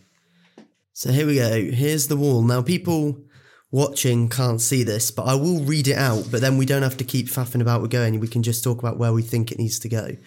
[0.94, 1.62] So here we go.
[1.72, 2.42] Here's the wall.
[2.42, 3.22] Now people
[3.70, 6.98] watching can't see this, but I will read it out, but then we don't have
[6.98, 8.20] to keep faffing about with going.
[8.20, 10.18] We can just talk about where we think it needs to go.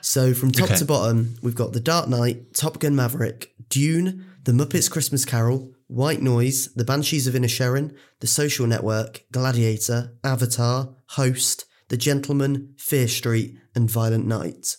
[0.00, 0.78] So from top okay.
[0.78, 5.72] to bottom, we've got The Dark Knight, Top Gun Maverick, Dune, The Muppets Christmas Carol,
[5.86, 13.08] White Noise, The Banshees of Inisherin, The Social Network, Gladiator, Avatar, Host, The Gentleman, Fear
[13.08, 14.76] Street, and Violent Night.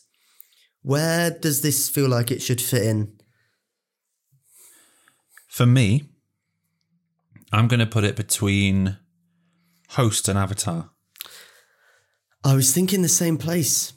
[0.81, 3.17] Where does this feel like it should fit in?
[5.47, 6.09] For me,
[7.51, 8.97] I'm going to put it between
[9.89, 10.91] Host and Avatar.
[12.43, 13.93] I was thinking the same place.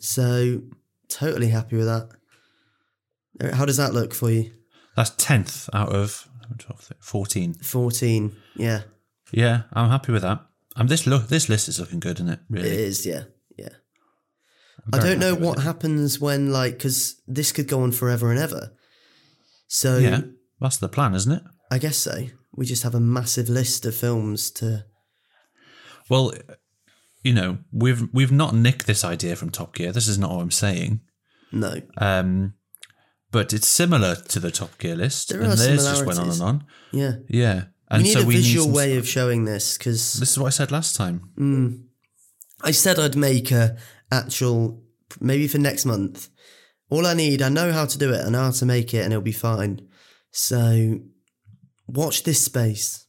[0.00, 0.62] So
[1.08, 2.08] totally happy with that.
[3.42, 4.50] Er, how does that look for you?
[4.96, 7.54] That's 10th out of 12, 14.
[7.54, 8.82] 14, yeah.
[9.32, 10.44] Yeah, I'm happy with that.
[10.76, 12.40] Um, this look, this list is looking good, isn't it?
[12.50, 13.06] Really, it is.
[13.06, 13.24] Yeah,
[13.56, 13.70] yeah.
[14.92, 18.72] I don't know what happens when, like, because this could go on forever and ever.
[19.66, 20.20] So yeah,
[20.60, 21.42] that's the plan, isn't it?
[21.70, 22.26] I guess so.
[22.54, 24.84] We just have a massive list of films to.
[26.08, 26.32] Well,
[27.22, 29.92] you know, we've we've not nicked this idea from Top Gear.
[29.92, 31.00] This is not what I'm saying.
[31.52, 31.80] No.
[31.98, 32.54] Um,
[33.32, 36.42] but it's similar to the Top Gear list, there and theirs just went on and
[36.42, 36.64] on.
[36.92, 37.12] Yeah.
[37.28, 37.64] Yeah.
[37.88, 40.38] And we need so a we visual need way of showing this because this is
[40.38, 41.30] what I said last time.
[41.38, 41.84] Mm,
[42.62, 43.76] I said I'd make a
[44.10, 44.82] actual
[45.20, 46.28] maybe for next month.
[46.88, 48.24] All I need, I know how to do it.
[48.24, 49.88] I know how to make it, and it'll be fine.
[50.30, 51.00] So,
[51.88, 53.06] watch this space.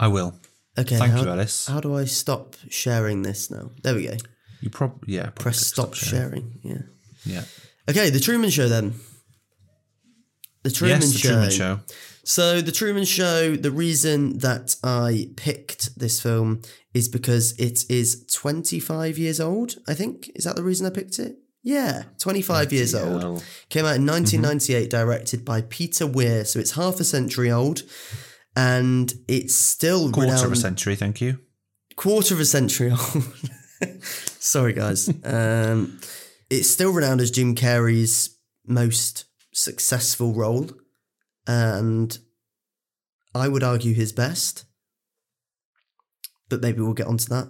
[0.00, 0.38] I will.
[0.78, 0.96] Okay.
[0.96, 1.66] Thank how, you, Ellis.
[1.66, 3.70] How do I stop sharing this now?
[3.82, 4.16] There we go.
[4.60, 5.24] You probably yeah.
[5.24, 6.60] Probably Press stop, stop sharing.
[6.62, 6.86] sharing.
[7.24, 7.34] Yeah.
[7.34, 7.44] Yeah.
[7.90, 8.94] Okay, the Truman Show then.
[10.62, 11.28] The Truman yes, the Show.
[11.28, 11.80] Truman Show.
[12.28, 13.56] So the Truman Show.
[13.56, 16.60] The reason that I picked this film
[16.92, 19.76] is because it is 25 years old.
[19.88, 21.38] I think is that the reason I picked it.
[21.62, 23.42] Yeah, 25 years old.
[23.70, 24.88] Came out in 1998, mm-hmm.
[24.90, 26.44] directed by Peter Weir.
[26.44, 27.82] So it's half a century old
[28.54, 30.96] and it's still quarter renowned, of a century.
[30.96, 31.38] Thank you.
[31.96, 33.24] Quarter of a century old.
[34.02, 35.08] Sorry, guys.
[35.24, 35.98] um,
[36.50, 38.36] it's still renowned as Jim Carrey's
[38.66, 40.68] most successful role,
[41.48, 42.16] and
[43.34, 44.64] I would argue his best.
[46.48, 47.48] But maybe we'll get onto that.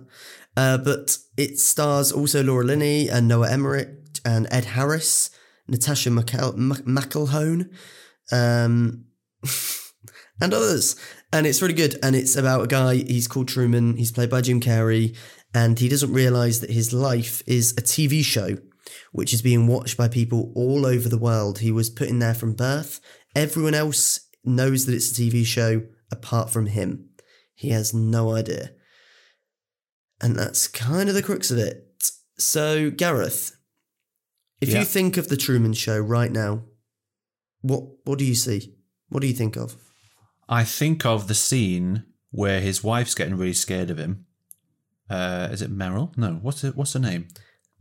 [0.57, 3.91] Uh, but it stars also Laura Linney and Noah Emmerich
[4.25, 5.31] and Ed Harris,
[5.71, 6.11] Natascha
[6.85, 7.71] McElhone.
[8.33, 9.05] Um,
[10.41, 10.97] and others.
[11.33, 11.99] And it's really good.
[12.03, 15.17] And it's about a guy, he's called Truman, he's played by Jim Carrey,
[15.55, 18.59] and he doesn't realize that his life is a TV show,
[19.13, 21.61] which is being watched by people all over the world.
[21.61, 23.01] He was put in there from birth.
[23.35, 27.11] Everyone else knows that it's a TV show apart from him.
[27.55, 28.71] He has no idea.
[30.21, 31.85] And that's kind of the crux of it.
[32.39, 33.57] So, Gareth,
[34.61, 34.81] if yeah.
[34.81, 36.63] you think of the Truman Show right now,
[37.61, 38.75] what what do you see?
[39.09, 39.77] What do you think of?
[40.49, 44.27] I think of the scene where his wife's getting really scared of him.
[45.11, 46.17] Uh, is it Meryl?
[46.17, 46.77] No, what's it?
[46.77, 47.29] What's her name?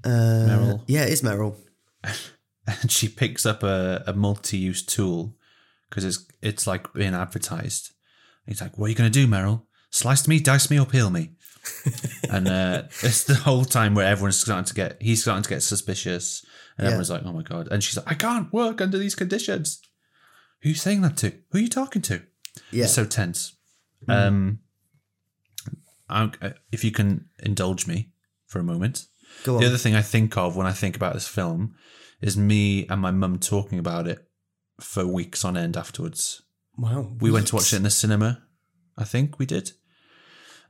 [0.04, 0.84] Uh, Meryl.
[0.88, 1.56] Yeah, it is Meryl.
[2.68, 5.36] and she picks up a, a multi-use tool
[5.90, 7.92] because it's it's like being advertised.
[8.46, 9.64] he's like, "What are you going to do, Meryl?
[9.90, 11.32] Slice me, dice me, or peel me?"
[12.30, 15.64] and uh, it's the whole time where everyone's starting to get he's starting to get
[15.64, 16.46] suspicious,
[16.78, 16.90] and yeah.
[16.90, 19.82] everyone's like, "Oh my god!" And she's like, "I can't work under these conditions."
[20.62, 21.34] Who are you saying that to?
[21.52, 22.24] Who are you talking to?
[22.72, 22.86] Yeah.
[22.86, 23.56] It's so tense.
[24.08, 24.60] Um,
[26.10, 26.32] I,
[26.72, 28.12] if you can indulge me
[28.46, 29.06] for a moment,
[29.46, 31.76] the other thing I think of when I think about this film
[32.22, 34.28] is me and my mum talking about it
[34.80, 36.42] for weeks on end afterwards.
[36.78, 37.12] wow.
[37.20, 38.44] We went to watch it in the cinema,
[38.98, 39.72] I think we did.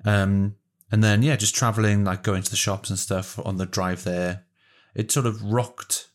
[0.06, 0.56] Um,
[0.92, 4.04] and then yeah, just traveling, like going to the shops and stuff on the drive
[4.04, 4.46] there.
[4.96, 6.08] It sort of rocked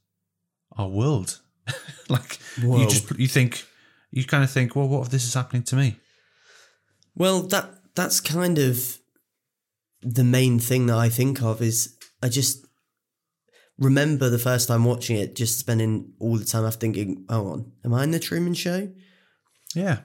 [0.76, 1.40] our world.
[2.08, 2.78] like Whoa.
[2.78, 3.66] you just you think
[4.10, 5.96] you kind of think, well, what if this is happening to me?
[7.14, 8.98] Well, that that's kind of
[10.00, 12.66] the main thing that I think of is I just
[13.82, 17.72] remember the first time watching it, just spending all the time after thinking, "Oh, on,
[17.84, 18.90] am I in the Truman Show?"
[19.74, 20.00] Yeah,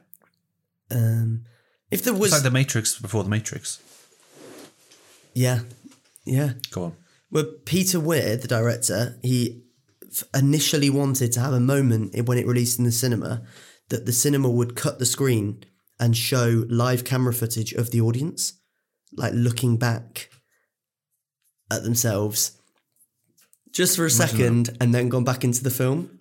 [0.89, 1.43] Um,
[1.91, 3.79] if there was, it's like the Matrix before the Matrix.
[5.33, 5.59] yeah,
[6.25, 6.53] yeah.
[6.71, 6.95] Go on.
[7.29, 9.63] Well, Peter Weir, the director, he
[10.33, 13.43] initially wanted to have a moment when it released in the cinema
[13.89, 15.63] that the cinema would cut the screen
[15.99, 18.53] and show live camera footage of the audience,
[19.13, 20.29] like looking back
[21.69, 22.56] at themselves
[23.71, 26.19] just for a second and then gone back into the film.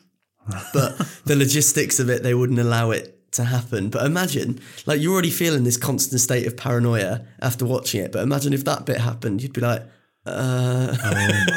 [0.72, 3.90] But the logistics of it, they wouldn't allow it to happen.
[3.90, 8.12] But imagine, like, you're already feeling this constant state of paranoia after watching it.
[8.12, 9.82] But imagine if that bit happened, you'd be like,
[10.24, 11.10] uh, Oh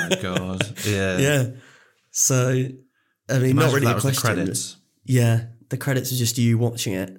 [0.10, 0.78] my god.
[0.86, 1.18] Yeah.
[1.18, 1.46] yeah.
[2.12, 2.66] So,
[3.30, 4.12] I mean, Imagine not really a question.
[4.12, 4.78] the credits.
[5.06, 7.16] Yeah, the credits are just you watching it.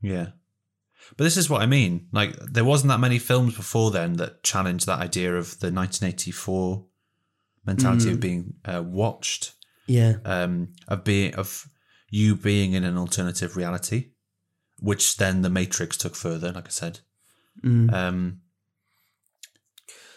[0.00, 0.28] Yeah.
[1.16, 2.08] But this is what I mean.
[2.12, 6.86] Like, there wasn't that many films before then that challenged that idea of the 1984
[7.66, 8.12] mentality Mm.
[8.12, 9.52] of being uh, watched,
[9.86, 11.68] Yeah, um, of being of
[12.10, 14.10] you being in an alternative reality,
[14.78, 16.52] which then the Matrix took further.
[16.52, 17.00] Like I said,
[17.64, 17.92] Mm.
[17.92, 18.40] um,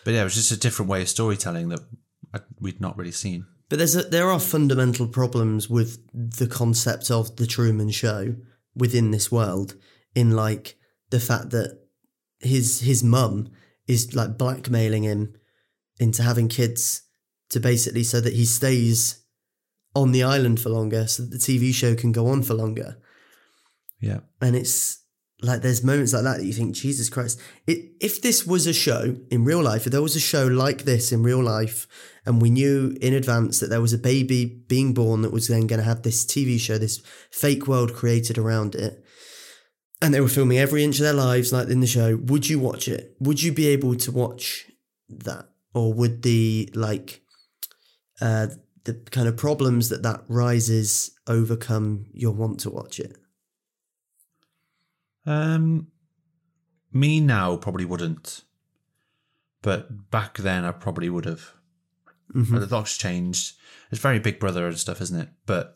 [0.03, 1.81] but yeah, it was just a different way of storytelling that
[2.59, 3.45] we'd not really seen.
[3.69, 8.35] but there's a, there are fundamental problems with the concept of the Truman Show
[8.75, 9.75] within this world.
[10.15, 10.77] In like
[11.09, 11.77] the fact that
[12.39, 13.49] his his mum
[13.87, 15.33] is like blackmailing him
[15.99, 17.01] into having kids
[17.49, 19.23] to basically so that he stays
[19.95, 22.97] on the island for longer, so that the TV show can go on for longer.
[23.99, 24.19] Yeah.
[24.41, 25.03] and it's
[25.41, 28.73] like there's moments like that that you think jesus christ it, if this was a
[28.73, 31.87] show in real life if there was a show like this in real life
[32.25, 35.67] and we knew in advance that there was a baby being born that was then
[35.67, 39.03] going to have this tv show this fake world created around it
[40.01, 42.57] and they were filming every inch of their lives like in the show would you
[42.57, 44.65] watch it would you be able to watch
[45.07, 47.21] that or would the like
[48.21, 48.47] uh
[48.83, 53.17] the kind of problems that that rises overcome your want to watch it
[55.25, 55.87] Um,
[56.93, 58.43] me now probably wouldn't,
[59.61, 61.53] but back then I probably would have.
[62.33, 62.51] Mhm.
[62.51, 63.57] But the lot's changed.
[63.91, 65.29] It's very Big Brother and stuff, isn't it?
[65.45, 65.75] But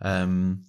[0.00, 0.64] um,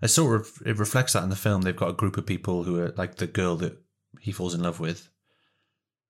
[0.00, 1.62] it sort of it reflects that in the film.
[1.62, 3.78] They've got a group of people who are like the girl that
[4.20, 5.08] he falls in love with.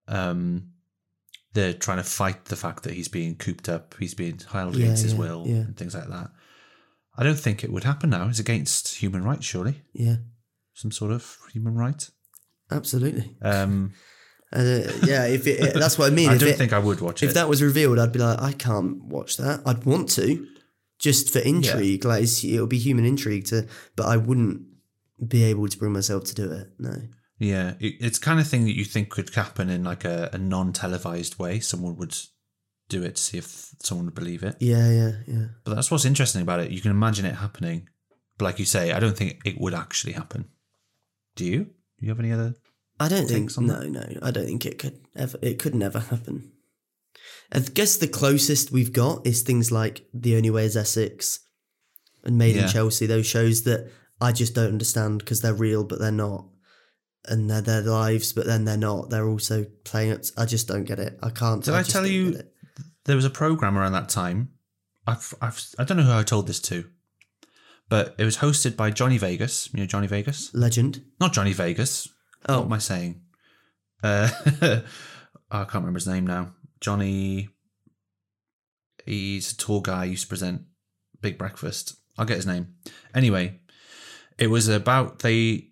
[0.08, 0.71] Um,
[1.54, 4.84] they're trying to fight the fact that he's being cooped up, he's being held Yeah,
[4.86, 5.56] against his will, yeah.
[5.56, 6.30] and things like that.
[7.16, 8.28] I don't think it would happen now.
[8.28, 10.16] It's against human rights, surely yeah
[10.74, 12.08] some sort of human right.
[12.70, 13.36] Absolutely.
[13.42, 13.92] Um,
[14.54, 16.28] Uh, yeah, if it, that's what I mean.
[16.28, 17.30] I if don't it- think I would watch if it.
[17.30, 19.62] If that was revealed, I'd be like, I can't watch that.
[19.64, 20.46] I'd want to,
[20.98, 22.04] just for intrigue.
[22.04, 24.60] Like it's, it'll be human intrigue to, but I wouldn't
[25.26, 26.66] be able to bring myself to do it.
[26.78, 26.94] No.
[27.42, 30.38] Yeah, it, it's kind of thing that you think could happen in like a, a
[30.38, 31.60] non-televised way.
[31.60, 32.16] Someone would
[32.88, 34.56] do it to see if someone would believe it.
[34.60, 35.46] Yeah, yeah, yeah.
[35.64, 36.70] But that's what's interesting about it.
[36.70, 37.88] You can imagine it happening,
[38.38, 40.48] but like you say, I don't think it would actually happen.
[41.36, 41.64] Do you?
[41.64, 42.54] Do you have any other?
[43.00, 43.48] I don't think.
[43.48, 44.06] Takes on No, no.
[44.22, 45.38] I don't think it could ever.
[45.42, 46.52] It could never happen.
[47.52, 51.40] I guess the closest we've got is things like The Only Way Is Essex
[52.24, 53.06] and Made in Chelsea.
[53.06, 56.46] Those shows that I just don't understand because they're real, but they're not,
[57.26, 59.10] and they're their lives, but then they're not.
[59.10, 60.30] They're also playing it.
[60.36, 61.18] I just don't get it.
[61.22, 61.62] I can't.
[61.64, 62.40] Did I, just tell you
[63.04, 64.50] there was a program around that time?
[65.06, 66.84] I've, I've I don't know who I told this to,
[67.88, 69.72] but it was hosted by Johnny Vegas.
[69.72, 70.54] You know Johnny Vegas?
[70.54, 71.04] Legend?
[71.20, 72.08] Not Johnny Vegas.
[72.48, 73.20] Oh, What am I saying?
[74.02, 74.28] Uh,
[75.50, 76.54] I can't remember his name now.
[76.80, 77.48] Johnny.
[79.04, 80.04] He's a tall guy.
[80.04, 80.62] Used to present
[81.20, 81.96] Big Breakfast.
[82.18, 82.74] I'll get his name.
[83.14, 83.60] Anyway,
[84.38, 85.71] it was about they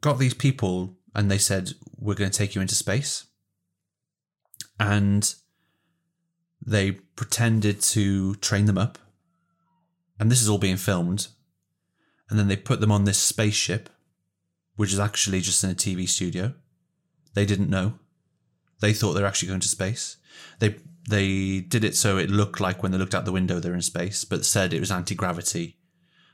[0.00, 3.26] got these people and they said we're going to take you into space,
[4.78, 5.34] and
[6.64, 8.98] they pretended to train them up,
[10.18, 11.28] and this is all being filmed,
[12.28, 13.88] and then they put them on this spaceship
[14.76, 16.52] which is actually just in a TV studio.
[17.34, 17.94] They didn't know.
[18.80, 20.18] They thought they were actually going to space.
[20.58, 20.76] They
[21.08, 23.82] they did it so it looked like when they looked out the window they're in
[23.82, 25.78] space, but said it was anti gravity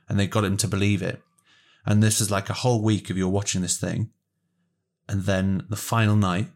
[0.09, 1.21] and they got him to believe it.
[1.85, 4.11] And this is like a whole week of you're watching this thing,
[5.07, 6.47] and then the final night,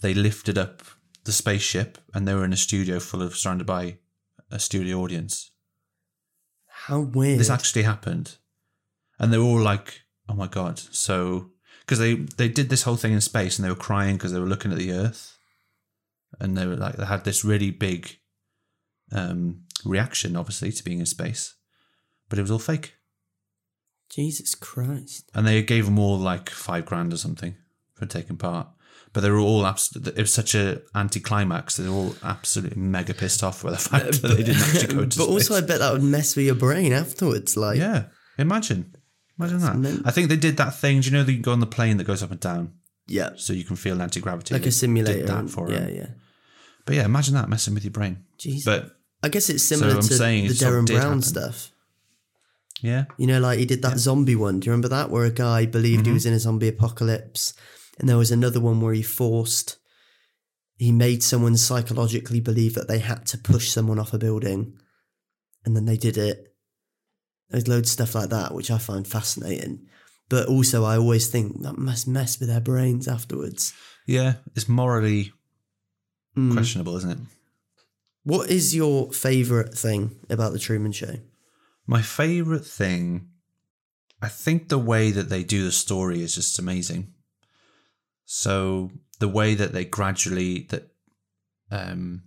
[0.00, 0.82] they lifted up
[1.24, 3.98] the spaceship, and they were in a studio full of surrounded by
[4.50, 5.50] a studio audience.
[6.66, 7.38] How weird.
[7.38, 8.36] This actually happened,
[9.18, 12.96] and they were all like, "Oh my god!" So because they they did this whole
[12.96, 15.38] thing in space, and they were crying because they were looking at the Earth,
[16.40, 18.18] and they were like they had this really big
[19.12, 21.54] um, reaction, obviously, to being in space,
[22.28, 22.94] but it was all fake,
[24.10, 25.30] Jesus Christ.
[25.34, 27.54] and they gave them all like five grand or something
[27.94, 28.68] for taking part.
[29.12, 30.12] But they were all absolutely.
[30.12, 31.76] It was such a anticlimax.
[31.76, 34.94] They were all absolutely mega pissed off with the fact uh, that they didn't actually
[34.94, 35.26] go to but space.
[35.28, 37.56] also, I bet that would mess with your brain afterwards.
[37.56, 38.04] Like, Yeah,
[38.38, 38.94] imagine,
[39.38, 40.02] imagine that.
[40.04, 41.00] I think they did that thing.
[41.00, 42.74] Do you know that you can go on the plane that goes up and down,
[43.08, 45.18] yeah, so you can feel anti gravity, like a simulator.
[45.18, 45.96] Did that for yeah, him.
[45.96, 46.06] yeah.
[46.86, 48.24] But yeah, imagine that messing with your brain.
[48.38, 48.64] Jesus.
[48.64, 51.22] But I guess it's similar I'm to saying the it sort of Derren Brown happen.
[51.22, 51.69] stuff.
[52.82, 54.60] Yeah, You know, like he did that zombie one.
[54.60, 55.10] Do you remember that?
[55.10, 56.10] Where a guy believed Mm-hmm.
[56.10, 57.54] he was in a zombie apocalypse.
[57.98, 59.76] And there was another one where he forced,
[60.78, 64.78] he made someone psychologically believe that they had to push someone off a building.
[65.64, 66.54] And then they did it.
[67.50, 69.86] There's loads of stuff like that, which I find fascinating.
[70.30, 73.72] But also, I always think that must mess with their brains afterwards.
[74.06, 75.32] yeah, it's morally
[76.36, 76.52] Mm.
[76.52, 77.18] questionable, isn't it?
[78.22, 81.16] What is your favourite thing about The Truman Show?
[81.90, 83.30] My favorite thing,
[84.22, 87.14] I think the way that they do the story is just amazing.
[88.26, 90.92] So the way that they gradually that
[91.72, 92.22] um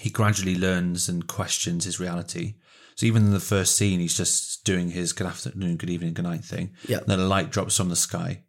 [0.00, 2.56] he gradually learns and questions his reality.
[2.96, 6.24] So even in the first scene, he's just doing his good afternoon, good evening, good
[6.24, 6.74] night thing.
[6.88, 7.00] Yeah.
[7.06, 8.42] Then a light drops from the sky.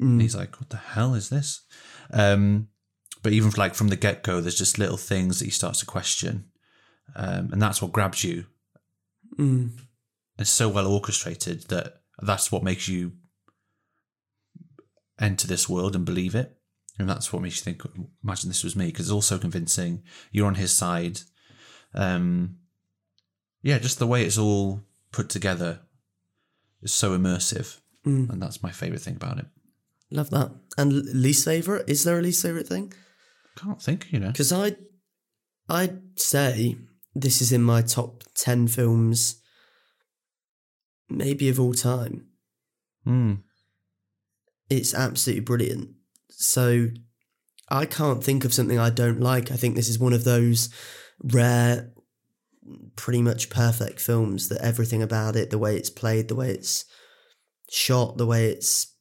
[0.00, 0.06] Mm.
[0.06, 1.62] And he's like, "What the hell is this?"
[2.12, 2.68] Um,
[3.24, 5.86] but even like from the get go, there's just little things that he starts to
[5.86, 6.44] question,
[7.16, 8.46] um, and that's what grabs you
[9.38, 9.70] Mm.
[10.38, 13.12] it's so well orchestrated that that's what makes you
[15.20, 16.56] enter this world and believe it.
[16.98, 17.82] And that's what makes you think,
[18.24, 20.02] imagine this was me, because it's also convincing.
[20.32, 21.20] You're on his side.
[21.94, 22.56] Um,
[23.62, 24.82] yeah, just the way it's all
[25.12, 25.80] put together
[26.82, 27.78] is so immersive.
[28.04, 28.30] Mm.
[28.30, 29.46] And that's my favourite thing about it.
[30.10, 30.50] Love that.
[30.76, 31.88] And least favourite?
[31.88, 32.92] Is there a least favourite thing?
[33.56, 34.28] Can't think, you know.
[34.28, 34.74] Because I,
[35.68, 36.78] I'd say
[37.20, 39.40] this is in my top ten films,
[41.08, 42.26] maybe of all time.
[43.06, 43.42] Mm.
[44.70, 45.90] It's absolutely brilliant.
[46.30, 46.88] So
[47.68, 49.50] I can't think of something I don't like.
[49.50, 50.68] I think this is one of those
[51.22, 51.90] rare,
[52.96, 56.84] pretty much perfect films that everything about it, the way it's played, the way it's
[57.70, 58.94] shot, the way it's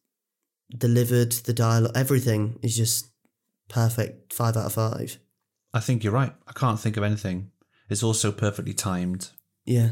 [0.76, 3.10] delivered, the dialogue, everything is just
[3.70, 4.34] perfect.
[4.34, 5.20] Five out of five.
[5.74, 6.34] I think you're right.
[6.48, 7.52] I can't think of anything.
[7.90, 9.30] It's also perfectly timed.
[9.66, 9.92] Yeah.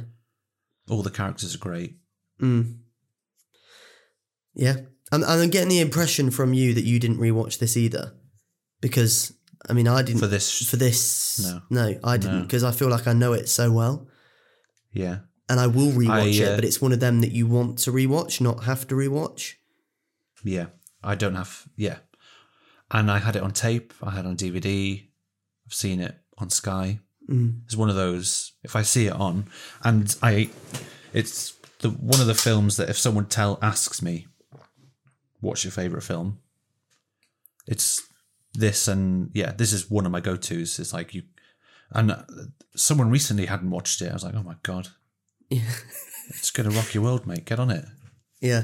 [0.89, 1.97] All the characters are great.
[2.41, 2.79] Mm.
[4.53, 4.75] Yeah.
[5.11, 8.13] And, and I'm getting the impression from you that you didn't rewatch this either.
[8.81, 9.33] Because,
[9.69, 10.19] I mean, I didn't.
[10.19, 11.39] For this, For this.
[11.43, 11.61] No.
[11.69, 12.37] No, I didn't.
[12.37, 12.41] No.
[12.43, 14.07] Because I feel like I know it so well.
[14.91, 15.19] yeah.
[15.47, 17.77] And I will rewatch I, it, uh, but it's one of them that you want
[17.79, 19.53] to rewatch, not have to rewatch.
[20.43, 20.67] Yeah,
[21.03, 21.67] I don't have.
[21.75, 21.97] Yeah,
[22.89, 23.93] and I had it on tape.
[24.01, 25.07] I had it on DVD.
[25.67, 26.99] I've seen it on Sky.
[27.29, 27.61] Mm.
[27.65, 28.53] It's one of those.
[28.63, 29.45] If I see it on,
[29.83, 30.49] and I,
[31.13, 34.27] it's the one of the films that if someone tell asks me,
[35.39, 36.39] "What's your favorite film?"
[37.67, 38.01] It's
[38.53, 40.77] this, and yeah, this is one of my go tos.
[40.79, 41.23] It's like you,
[41.91, 42.23] and uh,
[42.75, 44.11] someone recently hadn't watched it.
[44.11, 44.89] I was like, "Oh my god,
[45.49, 45.61] Yeah.
[46.29, 47.45] it's gonna rock your world, mate.
[47.45, 47.85] Get on it."
[48.39, 48.63] Yeah.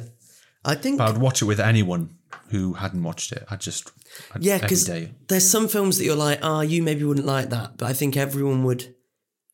[0.64, 0.98] I think.
[1.00, 2.16] But I'd watch it with anyone
[2.50, 3.46] who hadn't watched it.
[3.50, 3.92] I just
[4.36, 4.86] I'd, Yeah, because
[5.28, 8.16] there's some films that you're like, ah, you maybe wouldn't like that, but I think
[8.18, 8.94] everyone would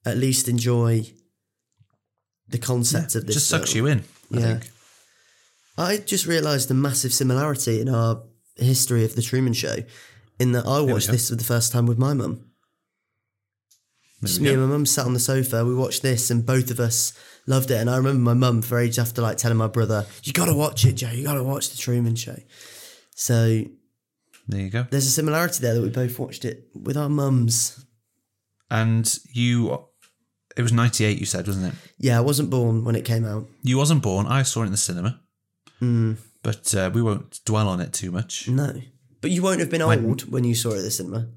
[0.05, 1.11] at least enjoy
[2.49, 3.35] the concept of It this.
[3.35, 3.85] just sucks film.
[3.87, 3.99] you in.
[4.33, 4.59] I Yeah.
[4.59, 4.71] think.
[5.77, 8.23] I just realised the massive similarity in our
[8.55, 9.83] history of the Truman Show,
[10.39, 12.45] in that I watched this for the first time with my mum.
[14.23, 14.53] Just me go.
[14.53, 15.63] and my mum sat on the sofa.
[15.63, 17.13] We watched this, and both of us
[17.47, 17.75] loved it.
[17.81, 20.53] And I remember my mum for ages after like telling my brother, "You got to
[20.53, 21.09] watch it, Joe.
[21.11, 22.37] You got to watch the Truman Show."
[23.15, 23.63] So
[24.47, 24.85] There you go.
[24.91, 27.83] there's a similarity there that we both watched it with our mums.
[28.69, 29.85] And you,
[30.55, 31.19] it was ninety eight.
[31.19, 31.79] You said, wasn't it?
[31.97, 33.47] Yeah, I wasn't born when it came out.
[33.63, 34.27] You wasn't born.
[34.27, 35.19] I saw it in the cinema,
[35.81, 38.47] Mm, but uh, we won't dwell on it too much.
[38.49, 38.73] no,
[39.21, 41.27] but you won't have been When- old when you saw it at the cinema.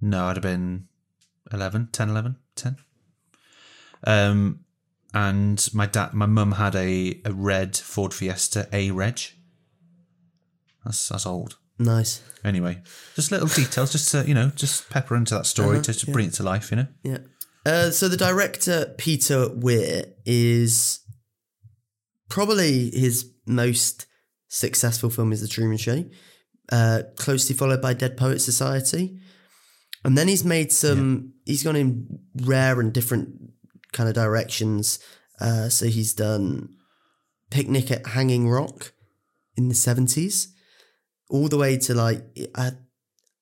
[0.00, 0.88] No, I'd have been
[1.52, 2.76] 11, 10, 11, 10.
[4.06, 4.63] Um,
[5.14, 9.20] and my dad, my mum had a, a red Ford Fiesta A Reg.
[10.84, 11.56] That's that's old.
[11.78, 12.22] Nice.
[12.44, 12.82] Anyway,
[13.16, 16.06] just little details, just to, you know, just pepper into that story Uh-huh, to, to
[16.06, 16.12] yeah.
[16.12, 16.86] bring it to life, you know.
[17.02, 17.18] Yeah.
[17.66, 21.00] Uh, so the director Peter Weir is
[22.28, 24.06] probably his most
[24.48, 26.04] successful film is The Truman Show,
[26.70, 29.18] uh, closely followed by Dead Poet Society,
[30.04, 31.32] and then he's made some.
[31.46, 33.30] He's gone in rare and different
[33.94, 34.98] kind of directions.
[35.40, 36.68] Uh, so he's done
[37.50, 38.92] Picnic at Hanging Rock
[39.56, 40.48] in the seventies,
[41.30, 42.22] all the way to like
[42.54, 42.72] I,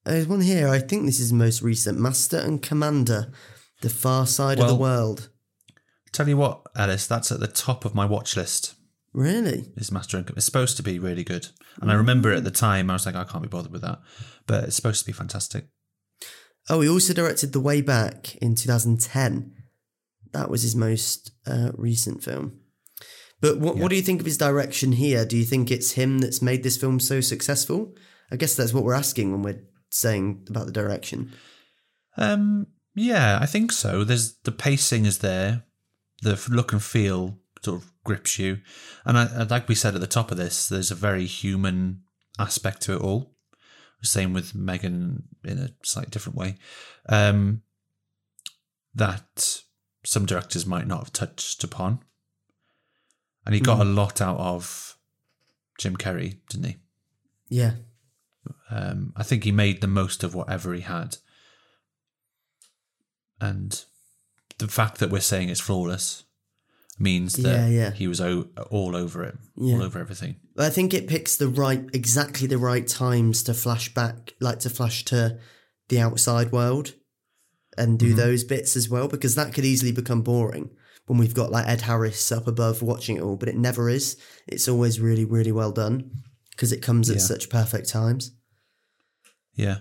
[0.04, 0.68] there's one here.
[0.68, 1.98] I think this is most recent.
[1.98, 3.32] Master and Commander,
[3.80, 5.28] The Far Side of the World.
[6.12, 8.74] Tell you what, Ellis, that's at the top of my watch list.
[9.14, 9.72] Really?
[9.76, 10.38] Is Master and Commander.
[10.38, 11.48] It's supposed to be really good,
[11.80, 14.00] and I remember at the time I was like, I can't be bothered with that,
[14.46, 15.66] but it's supposed to be fantastic.
[16.68, 19.54] Oh, he also directed The Way Back in 2010.
[20.32, 22.58] That was his most uh, recent film.
[23.40, 25.24] But what, what do you think of his direction here?
[25.26, 27.94] Do you think it's him that's made this film so successful?
[28.30, 31.32] I guess that's what we're asking when we're saying about the direction.
[32.16, 34.04] Um, yeah, I think so.
[34.04, 35.64] There's the pacing is there,
[36.22, 38.58] the look and feel sort of grips you,
[39.04, 42.02] and I- like we said at the top of this, there's a very human
[42.38, 43.34] aspect to it all.
[44.02, 46.56] Same with M3GAN in a slightly different way,
[47.08, 47.62] um,
[48.94, 49.62] that
[50.04, 52.00] some directors might not have touched upon,
[53.46, 54.96] and he got a lot out of
[55.78, 56.76] Jim Carrey, didn't he?
[57.48, 57.72] Yeah.
[58.70, 61.18] Um, I think he made the most of whatever he had.
[63.40, 63.84] And
[64.58, 66.24] the fact that we're saying it's flawless
[66.98, 67.90] means that Yeah, yeah.
[67.90, 69.76] he was o- all over it, Yeah.
[69.76, 70.36] all over everything.
[70.56, 74.70] I think it picks the right, exactly the right times to flash back, like to
[74.70, 75.38] flash to
[75.88, 76.94] the outside world
[77.78, 78.16] and do mm-hmm.
[78.16, 80.70] those bits as well, because that could easily become boring
[81.06, 84.16] when we've got like Ed Harris up above watching it all, but it never is.
[84.46, 86.10] It's always really, really well done
[86.50, 87.22] because it comes at Yeah.
[87.22, 88.32] such perfect times.
[89.54, 89.78] Yeah.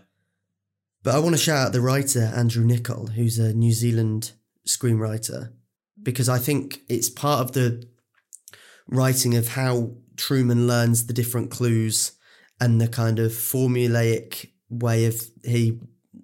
[1.03, 4.33] But I want to shout out the writer, Andrew Niccol, who's a New Zealand
[4.67, 5.51] screenwriter,
[6.01, 7.83] because I think it's part of the
[8.87, 12.11] writing of how Truman learns the different clues
[12.59, 15.79] and the kind of formulaic way of he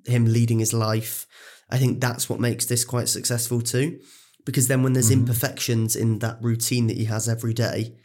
[0.05, 1.25] him leading his life.
[1.69, 3.99] I think that's what makes this quite successful too.
[4.45, 7.97] Because then when there's imperfections in that routine that he has every day,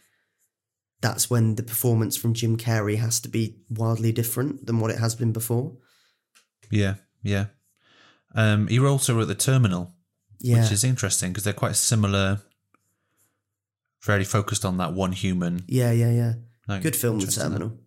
[1.00, 4.98] that's when the performance from Jim Carrey has to be wildly different than what it
[4.98, 5.76] has been before.
[6.70, 6.94] Yeah.
[7.22, 7.46] Yeah.
[8.34, 9.94] Um, he also wrote The Terminal,
[10.40, 10.62] Yeah.
[10.62, 12.40] which is interesting because they're quite similar,
[14.04, 15.62] very focused on that one human.
[15.68, 16.32] Yeah, yeah, yeah.
[16.66, 17.30] Like, Good film, The.
[17.30, 17.78] Terminal.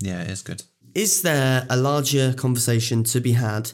[0.00, 0.62] Yeah, it is good.
[0.94, 3.72] Is there a larger conversation to be had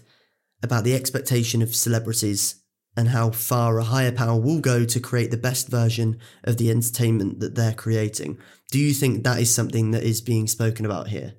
[0.64, 2.56] about the expectation of celebrities
[2.96, 6.70] and how far a higher power will go to create the best version of the
[6.70, 8.38] entertainment that they're creating?
[8.70, 11.34] Do you think that is something that is being spoken about here?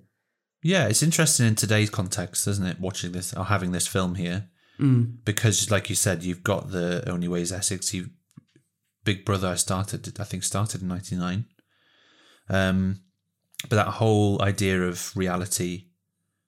[0.63, 2.79] Yeah, it's interesting in today's context, isn't it?
[2.79, 4.49] Watching this or having this film here,
[4.79, 5.23] Mm.
[5.23, 7.93] because, like you said, you've got the Only Ways Essex.
[7.93, 8.09] You,
[9.05, 11.45] Big Brother, I started, I think, started in '99.
[12.49, 13.01] Um,
[13.69, 15.85] but that whole idea of reality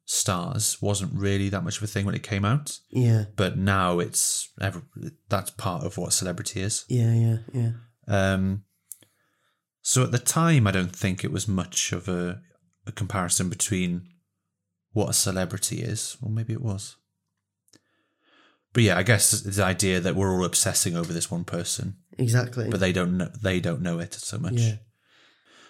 [0.09, 2.79] stars wasn't really that much of a thing when it came out.
[2.89, 4.81] Yeah, But now it's ever
[5.29, 6.85] that's part of what celebrity is.
[6.87, 7.71] yeah, yeah, yeah.
[8.07, 8.63] Um,
[9.81, 12.41] so at the time, I don't think it was much of a,
[12.85, 14.07] a comparison between
[14.93, 16.95] what a celebrity is, or maybe it was.
[18.73, 22.69] But yeah, I guess the idea that we're all obsessing over this one person, Exactly.
[22.69, 24.53] but they don't know they don't know it so much.
[24.53, 24.75] Yeah.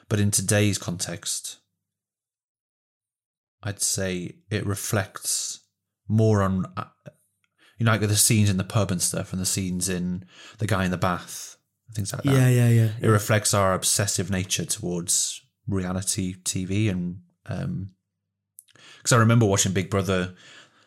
[0.09, 1.57] But in today's context,
[3.63, 5.61] I'd say it reflects
[6.07, 6.85] more on uh,
[7.77, 10.25] you know like the scenes in the pub and stuff, and the scenes in
[10.59, 11.57] the guy in the bath,
[11.93, 12.89] things like that yeah, yeah, yeah.
[13.01, 17.91] it reflects our obsessive nature towards reality TV and um
[18.97, 20.33] because I remember watching Big Brother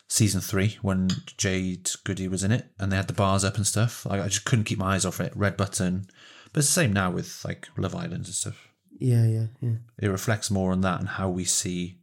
[0.09, 1.09] season three when
[1.39, 4.05] Jade Goody was in it and they had the bars up and stuff.
[4.05, 5.33] Like I just couldn't keep my eyes off it.
[5.35, 6.07] Red button.
[6.53, 8.69] But it's the same now with like Love Island and stuff.
[8.99, 9.77] Yeah, yeah, yeah.
[9.99, 12.00] It reflects more on that and how we see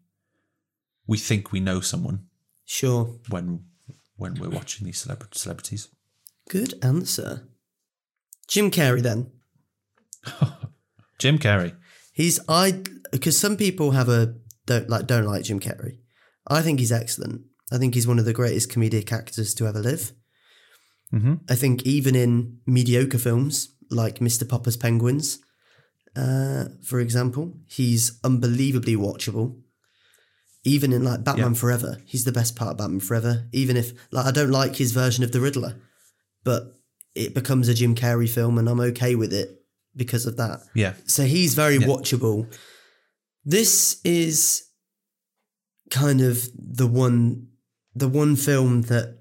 [1.08, 2.28] we think we know someone
[2.66, 3.20] Sure.
[3.30, 3.66] when
[4.18, 5.90] when we're watching these celebra- celebrities.
[6.50, 7.48] Good answer.
[8.48, 9.32] Jim Carrey then.
[11.20, 11.76] Jim Carrey.
[12.14, 12.82] He's I
[13.12, 14.36] because some people have a
[14.66, 16.00] don't like don't like Jim Carrey.
[16.48, 17.42] I think he's excellent.
[17.72, 20.14] I think he's one of the greatest comedic actors to ever live.
[21.14, 21.36] Mm-hmm.
[21.50, 24.48] I think even in mediocre films like Mr.
[24.48, 25.40] Popper's Penguins,
[26.16, 29.60] uh, for example, he's unbelievably watchable.
[30.68, 31.60] Even in like Batman Yeah.
[31.60, 33.48] Forever, he's the best part of Batman Forever.
[33.52, 35.76] Even if like I don't like his version of the Riddler,
[36.44, 36.62] but
[37.16, 39.50] it becomes a Jim Carrey film and I'm okay with it
[39.96, 40.60] because of that.
[40.76, 40.94] Yeah.
[41.06, 41.88] So he's very Yeah.
[41.88, 42.54] watchable.
[43.46, 44.64] This is
[45.90, 47.48] kind of the one
[47.96, 49.18] the one film that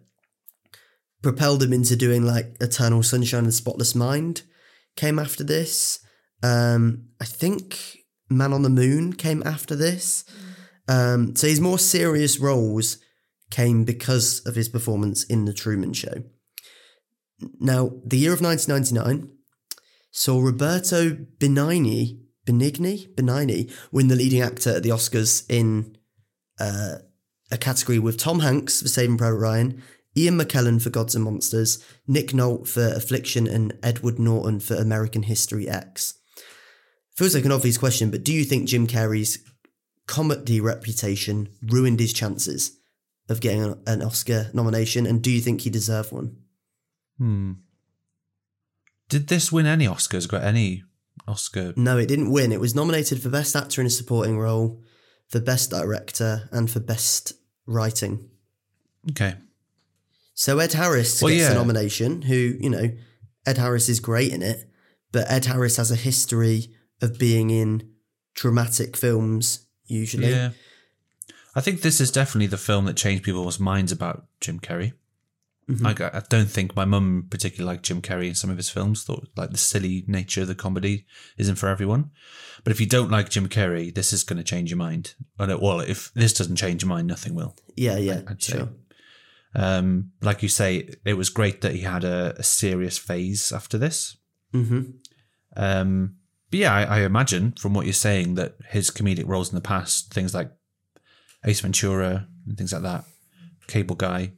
[1.23, 4.43] propelled him into doing like Eternal Sunshine and Spotless Mind
[4.97, 5.99] came after this.
[6.43, 10.25] Um, I think Man on the Moon came after this.
[10.89, 12.99] Um, so his more serious roles
[13.51, 16.24] came because of his performance in The Truman Show.
[17.61, 19.30] Now, the year of 1999
[20.11, 25.97] saw Roberto Benigni, Benigni, Benigni win the leading actor at the Oscars in
[26.59, 26.97] uh,
[27.51, 29.82] a category with Tom Hanks for Saving Private Ryan,
[30.16, 35.24] Ian McKellen for Gods and Monsters, Nick Nolte for Affliction, and Edward Norton for American
[35.24, 36.14] History X.
[37.16, 39.39] Feels like an obvious question, but do you think Jim Carrey's
[40.07, 42.77] comedy reputation ruined his chances
[43.29, 45.07] of getting an- Oscar nomination?
[45.07, 46.37] And do you think he deserved one?
[47.19, 47.53] Hmm.
[49.09, 50.29] Did this win any Oscars?
[50.29, 50.83] Got any
[51.29, 51.73] Oscar?
[51.77, 52.53] No, it didn't win.
[52.53, 54.83] It was nominated for Best Actor in a Supporting Role,
[55.29, 57.33] for Best Director, and for Best
[57.67, 58.29] Writing.
[59.11, 59.35] Okay.
[60.35, 61.49] So Ed Harris Well, gets yeah.
[61.51, 62.91] the nomination, who, you know,
[63.47, 64.69] Ed Harris is great in it,
[65.13, 67.89] but Ed Harris has a history of being in
[68.35, 70.30] dramatic films, usually.
[70.30, 70.51] Yeah.
[71.55, 74.93] I think this is definitely the film that changed people's minds about Jim Carrey.
[75.68, 78.70] Like, I I don't think my mum particularly liked Jim Carrey in some of his
[78.70, 79.03] films.
[79.03, 81.07] Thought like the silly nature of the comedy
[81.39, 82.12] isn't for everyone.
[82.62, 85.14] But if you don't like Jim Carrey, this is going to change your mind.
[85.39, 87.57] Well, if this doesn't change your mind, nothing will.
[87.74, 88.68] Yeah, yeah, I'd sure.
[89.57, 93.76] Um, like you say, it was great that he had a, a serious phase after
[93.76, 94.16] this.
[94.53, 94.82] hmm
[95.57, 96.16] Um,
[96.57, 99.61] but yeah, I, I imagine from what you're saying that his comedic roles in the
[99.61, 100.51] past, things like
[101.45, 103.05] Ace Ventura and things like that,
[103.67, 104.33] Cable Guy,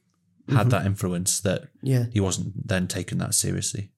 [0.48, 0.68] had mm-hmm.
[0.70, 2.06] that influence that Yeah.
[2.12, 3.92] he wasn't then taken that seriously.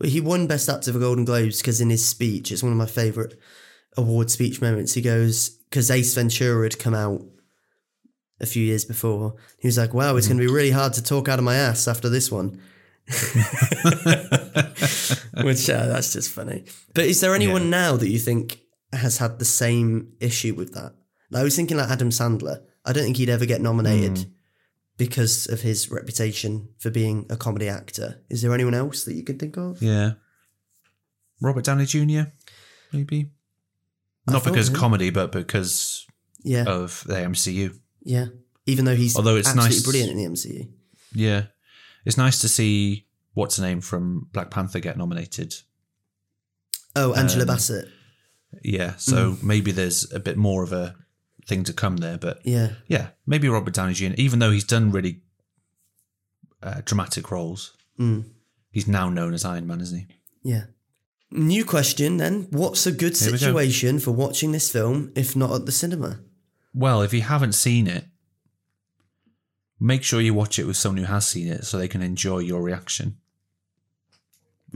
[0.00, 2.78] But he won Best Actor for Golden Globes because in his speech, it's one of
[2.78, 3.34] my favourite
[3.96, 4.94] award speech moments.
[4.94, 7.22] He goes, because Ace Ventura had come out
[8.40, 9.36] a few years before.
[9.60, 10.38] He was like, wow, it's mm-hmm.
[10.38, 12.60] going to be really hard to talk out of my ass after this one.
[15.42, 16.64] Which, uh, that's just funny.
[16.94, 17.68] But is there anyone Yeah.
[17.70, 18.60] now that you think
[18.92, 20.94] has had the same issue with that?
[21.32, 22.62] I was thinking like Adam Sandler.
[22.84, 24.26] I don't think he'd ever get nominated
[24.96, 28.22] because of his reputation for being a comedy actor.
[28.28, 29.80] Is there anyone else that you can think of?
[29.82, 30.12] Yeah.
[31.40, 32.30] Robert Downey Jr.,
[32.92, 33.30] maybe?
[34.28, 36.06] I Not because comedy, but because
[36.42, 36.64] Yeah.
[36.64, 37.78] of the MCU.
[38.02, 38.26] Yeah.
[38.66, 40.68] Even though he's Although it's absolutely nice- brilliant in the MCU.
[41.14, 41.46] Yeah.
[42.04, 45.54] It's nice to see what's her name from Black Panther get nominated.
[46.96, 47.88] Oh, Angela Um, Bassett.
[48.62, 48.96] Yeah.
[48.96, 49.42] So Mm.
[49.42, 50.96] maybe there's a bit more of a
[51.46, 52.18] thing to come there.
[52.18, 52.72] But Yeah.
[52.88, 55.22] yeah, maybe Robert Downey Jr., even though he's done really
[56.62, 58.24] uh, dramatic roles, Mm.
[58.70, 60.06] he's now known as Iron Man, isn't he?
[60.42, 60.64] Yeah.
[61.30, 62.48] New question then.
[62.50, 63.36] What's a good we go.
[63.36, 66.20] situation for watching this film if not at the cinema?
[66.74, 68.04] Well, if you haven't seen it,
[69.80, 72.38] make sure you watch it with someone who has seen it so they can enjoy
[72.38, 73.16] your reaction.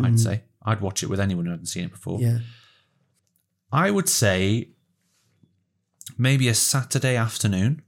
[0.02, 0.42] I'd say.
[0.64, 2.18] I'd watch it with anyone who hasn't seen it before.
[2.18, 2.22] Mm.
[2.22, 2.38] Yeah.
[3.70, 4.70] I would say
[6.18, 7.82] maybe a Saturday afternoon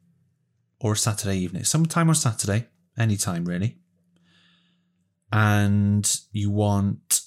[0.81, 1.64] or a Saturday evening.
[1.64, 2.67] Sometime on Saturday,
[2.99, 3.79] anytime really.
[5.33, 7.23] And you want,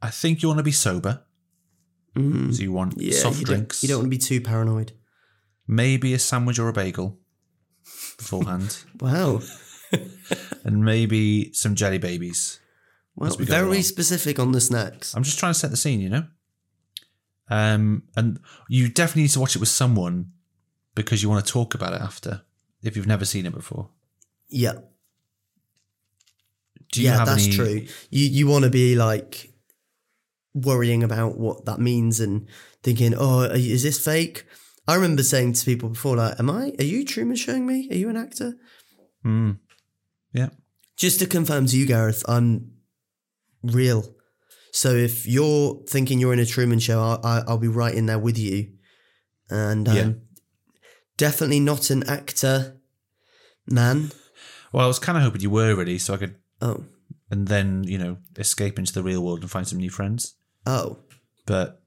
[0.00, 1.22] I think you want to be sober.
[2.16, 2.54] Mm.
[2.54, 3.18] So you want Yeah.
[3.18, 4.92] soft you drinks, Don't, you don't want to be too paranoid.
[5.66, 7.18] maybe a sandwich or a bagel
[8.18, 9.40] beforehand, Wow.
[10.64, 12.60] and maybe some jelly babies.
[13.16, 13.82] Well, we very along.
[13.82, 15.14] specific on the snacks.
[15.16, 16.26] I'm just trying to set the scene, you know?
[17.50, 18.38] Um, and
[18.68, 20.32] you definitely need to watch it with someone
[20.94, 22.42] because you want to talk about it after
[22.82, 23.88] if you've never seen it before.
[24.48, 24.74] Yeah.
[26.92, 27.86] Do you yeah, that's any- true.
[28.10, 29.52] You you want to be like
[30.54, 32.46] worrying about what that means and
[32.82, 34.44] thinking, oh, is this fake?
[34.88, 36.72] I remember saying to people before, like, am I?
[36.78, 37.88] Are you Truman showing me?
[37.90, 38.54] Are you an actor?
[39.24, 39.58] Mm.
[40.32, 40.48] Yeah.
[40.96, 42.72] Just to confirm to you, Gareth, I'm
[43.62, 44.14] real.
[44.72, 48.06] So if you're thinking you're in a Truman show, I'll, I- I'll be right in
[48.06, 48.72] there with you.
[49.50, 50.10] And um, Yeah.
[51.16, 52.76] definitely not an actor,
[53.66, 54.10] man.
[54.72, 56.84] Well, I was kind of hoping you were really, so I could, Oh,
[57.30, 60.34] and then you know, escape into the real world and find some new friends.
[60.66, 60.98] oh.
[61.46, 61.82] But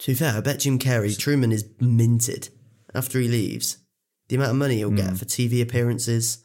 [0.00, 2.50] To be fair, I bet Jim Carrey, Truman is minted
[2.94, 3.78] after he leaves.
[4.28, 5.14] The amount of money he'll get hmm.
[5.14, 6.44] for TV appearances,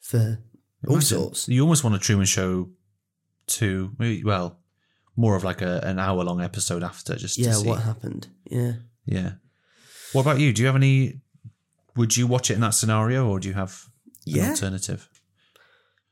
[0.00, 0.38] for
[0.86, 1.48] all imagine- sorts.
[1.48, 2.70] You almost want a Truman Show
[3.46, 4.58] to, maybe, well,
[5.16, 7.68] more of like a, an hour long episode after, just Yeah, to see.
[7.68, 8.28] what happened?
[8.50, 8.72] Yeah.
[9.06, 9.32] Yeah.
[10.12, 10.52] What about you?
[10.52, 11.20] Do you have any?
[11.96, 13.84] Would you watch it in that scenario, or do you have
[14.26, 14.50] an Yeah.
[14.50, 15.08] alternative?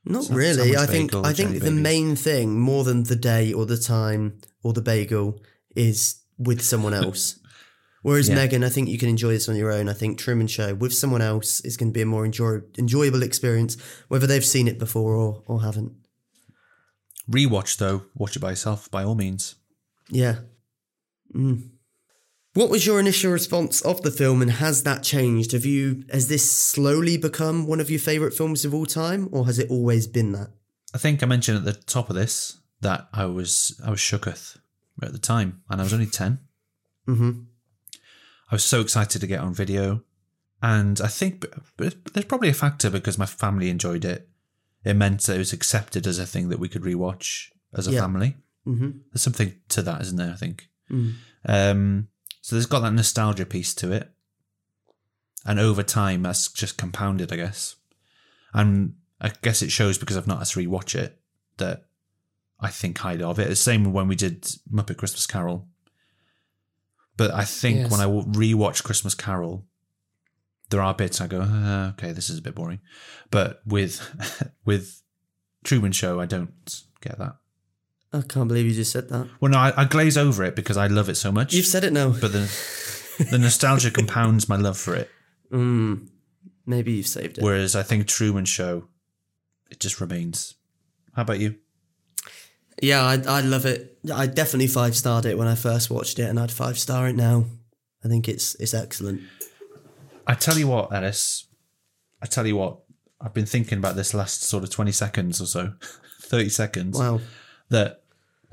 [0.05, 0.55] Not Sa- really.
[0.73, 3.77] sandwich I think bagel, I think the main thing, more than the day or the
[3.79, 5.41] time or the bagel,
[5.75, 7.39] is with someone else.
[8.03, 8.37] Whereas Yeah.
[8.37, 9.89] M3GAN, I think you can enjoy this on your own.
[9.89, 13.23] I think Truman Show with someone else is going to be a more enjoy- enjoyable
[13.23, 13.77] experience,
[14.09, 15.93] whether they've seen it before or, or haven't.
[17.31, 19.55] Rewatch though, watch it by yourself by all means.
[20.11, 20.39] Yeah.
[21.35, 21.69] Mm.
[22.55, 25.53] What was your initial response of the film, and has that changed?
[25.53, 29.47] Have you has this slowly become one of your favorite films of all time, or
[29.47, 30.49] has it always been that?
[30.95, 34.59] I think I mentioned at the top of this that I was I was shooketh
[35.05, 36.39] at the time, and I was only 10
[37.09, 37.31] Mm-hmm.
[38.51, 40.03] I was so excited to get on video,
[40.63, 41.45] and I think
[41.79, 44.29] there's probably a factor because my family enjoyed it.
[44.85, 47.93] It meant that it was accepted as a thing that we could rewatch as a
[47.93, 48.01] Yeah.
[48.03, 48.37] family.
[48.67, 48.91] Mm-hmm.
[49.13, 50.31] There's something to that, isn't there?
[50.33, 50.69] I think.
[50.91, 51.15] Mm.
[51.47, 52.09] Um,
[52.41, 54.13] so there's got that nostalgia piece to it,
[55.45, 57.77] and over time that's just compounded, I guess.
[58.55, 61.19] And I guess it shows because I've not had to rewatch it
[61.57, 61.87] that
[62.63, 63.49] I think highly of it.
[63.49, 64.43] The same when we did
[64.73, 65.69] Muppet Christmas Carol.
[67.17, 67.91] But I think Yes.
[67.91, 69.67] when I rewatch Christmas Carol,
[70.71, 72.81] there are bits I go, uh, okay, this is a bit boring.
[73.31, 74.01] But with
[74.65, 75.03] with
[75.65, 76.53] Truman Show, I don't
[77.01, 77.37] get that.
[78.15, 79.29] I can't believe you just said that.
[79.41, 81.53] Well, no, I, I glaze over it because I love it so much.
[81.55, 82.11] You've said it now.
[82.11, 82.49] but the
[83.31, 85.11] the nostalgia compounds my love for it.
[85.51, 86.09] Mm.
[86.65, 87.45] Maybe you've saved it.
[87.45, 88.89] Whereas I think Truman Show,
[89.71, 90.55] it just remains.
[91.15, 91.57] How about you?
[92.83, 93.97] Yeah, I, I love it.
[94.13, 97.15] I definitely five starred it when I first watched it, and I'd five star it
[97.15, 97.45] now.
[98.05, 99.23] I think it's it's excellent.
[100.27, 101.47] I tell you what, Ellis.
[102.21, 102.79] I tell you what.
[103.21, 105.75] I've been thinking about this last sort of twenty seconds or so,
[106.23, 106.99] thirty seconds.
[106.99, 107.21] Wow.
[107.69, 108.03] That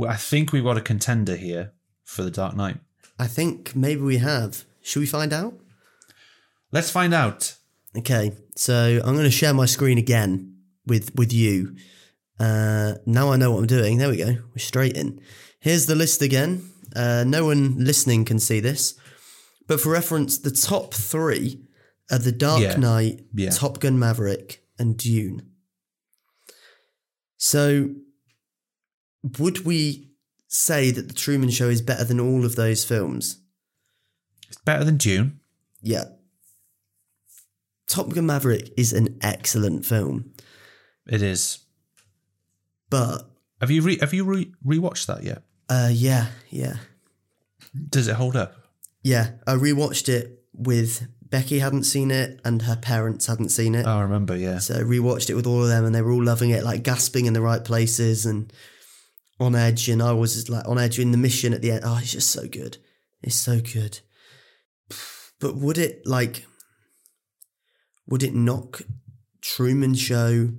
[0.08, 1.74] I think we've got a contender here
[2.04, 2.78] for the Dark Knight.
[3.18, 4.64] I think maybe we have.
[4.84, 5.56] Should we find out?
[6.72, 7.56] Let's find out.
[7.98, 10.56] Okay, so I'm going to share my screen again
[10.86, 11.76] with with you.
[12.40, 13.98] Uh, now I know what I'm doing.
[13.98, 14.36] There we go.
[14.52, 15.20] We're straight in.
[15.60, 16.70] Here's the list again.
[16.96, 18.96] Uh, no one listening can see this,
[19.68, 21.62] but for reference, the top three
[22.12, 22.78] are The Dark Yeah.
[22.78, 23.52] Knight, Yeah.
[23.52, 25.44] Top Gun Maverick, and Dune.
[27.38, 27.94] So,
[29.38, 30.10] would we
[30.48, 33.38] say that The Truman Show is better than all of those films?
[34.48, 35.40] It's better than Dune.
[35.82, 36.06] Yeah.
[37.88, 40.32] Top Gun Maverick is an excellent film,
[41.08, 41.60] It is.
[42.90, 43.30] But
[43.62, 45.44] Have you re- have you re- rewatched that yet?
[45.70, 46.78] uh, yeah, yeah,
[47.90, 48.56] Does it hold up?
[49.04, 49.32] yeah.
[49.48, 53.98] I rewatched it with Becky hadn't seen it and her parents hadn't seen it, Oh,
[53.98, 54.36] I remember.
[54.36, 54.58] Yeah.
[54.60, 56.84] so I rewatched it with all of them and they were all loving it, like
[56.84, 58.52] gasping in the right places and
[59.40, 59.88] on edge.
[59.90, 61.82] And I was just like on edge in the mission at the end.
[61.86, 62.78] Oh, it's just so good.
[63.22, 64.00] It's so good.
[65.40, 66.46] But would it like?
[68.08, 68.82] Would it knock
[69.42, 70.50] Truman Show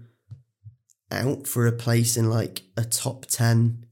[1.11, 3.87] out for a place in like a top ten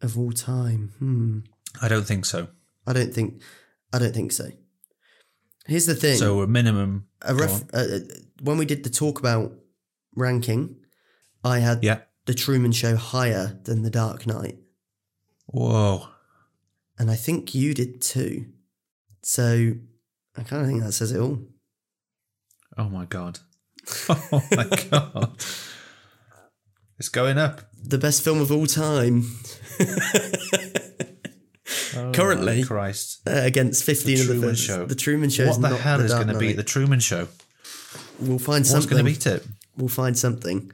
[0.00, 0.92] of all time?
[0.98, 1.38] Hmm.
[1.82, 2.48] I don't think so.
[2.86, 3.42] I don't think.
[3.92, 4.50] I don't think so.
[5.66, 6.16] Here's the thing.
[6.16, 7.06] So a minimum.
[7.22, 7.98] a ref- uh, uh,
[8.42, 9.52] when we did the talk about
[10.16, 10.76] ranking,
[11.44, 12.00] I had Yeah.
[12.26, 14.58] the Truman Show higher than the Dark Knight,
[15.46, 16.08] Whoa.
[16.98, 18.46] and I think you did too.
[19.22, 19.74] So
[20.36, 21.40] I kind of think that says it all.
[22.78, 23.40] Oh my god.
[24.08, 25.32] Oh my god.
[26.98, 27.62] It's going up.
[27.82, 29.24] The best film of all time,
[31.96, 32.62] Oh Currently.
[32.64, 33.20] Christ.
[33.26, 34.60] uh, against fifteen The of the Truman films.
[34.60, 34.86] Show.
[34.86, 35.46] The Truman Show.
[35.48, 37.28] What the not hell the is going to beat the Truman Show?
[38.20, 38.90] We'll find What's something.
[38.90, 39.46] going to beat it?
[39.76, 40.70] We'll find something.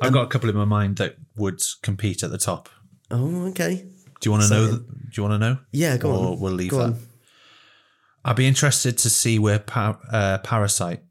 [0.00, 2.68] I've got a couple in my mind that would compete at the top.
[3.10, 3.86] Oh, okay.
[4.20, 4.66] Do you want to know?
[4.68, 5.58] th- Do you want to know?
[5.72, 6.40] Yeah, go or on.
[6.40, 6.84] we'll leave Go that.
[6.84, 6.98] on.
[8.24, 11.02] I'd be interested to see where pa- uh, Parasite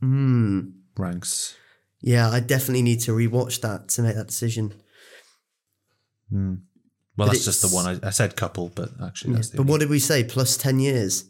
[0.00, 0.60] Hmm.
[0.96, 1.56] ranks.
[2.00, 4.74] Yeah, I definitely need to rewatch that to make that decision.
[6.30, 6.58] Well,
[7.16, 7.86] But that's just the one.
[8.02, 10.22] I, I said couple, but actually, that's the But what did we say?
[10.24, 11.24] Plus 10 years.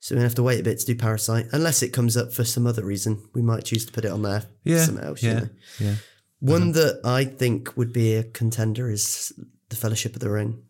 [0.00, 1.46] So to have to wait a bit to do Parasite.
[1.52, 3.22] Unless it comes up for some other reason.
[3.34, 4.44] We might choose to put it on there.
[4.64, 5.44] yeah, else, yeah,
[5.78, 5.94] yeah.
[6.40, 9.32] One that I think would be a contender is
[9.68, 10.62] The Fellowship of the Ring.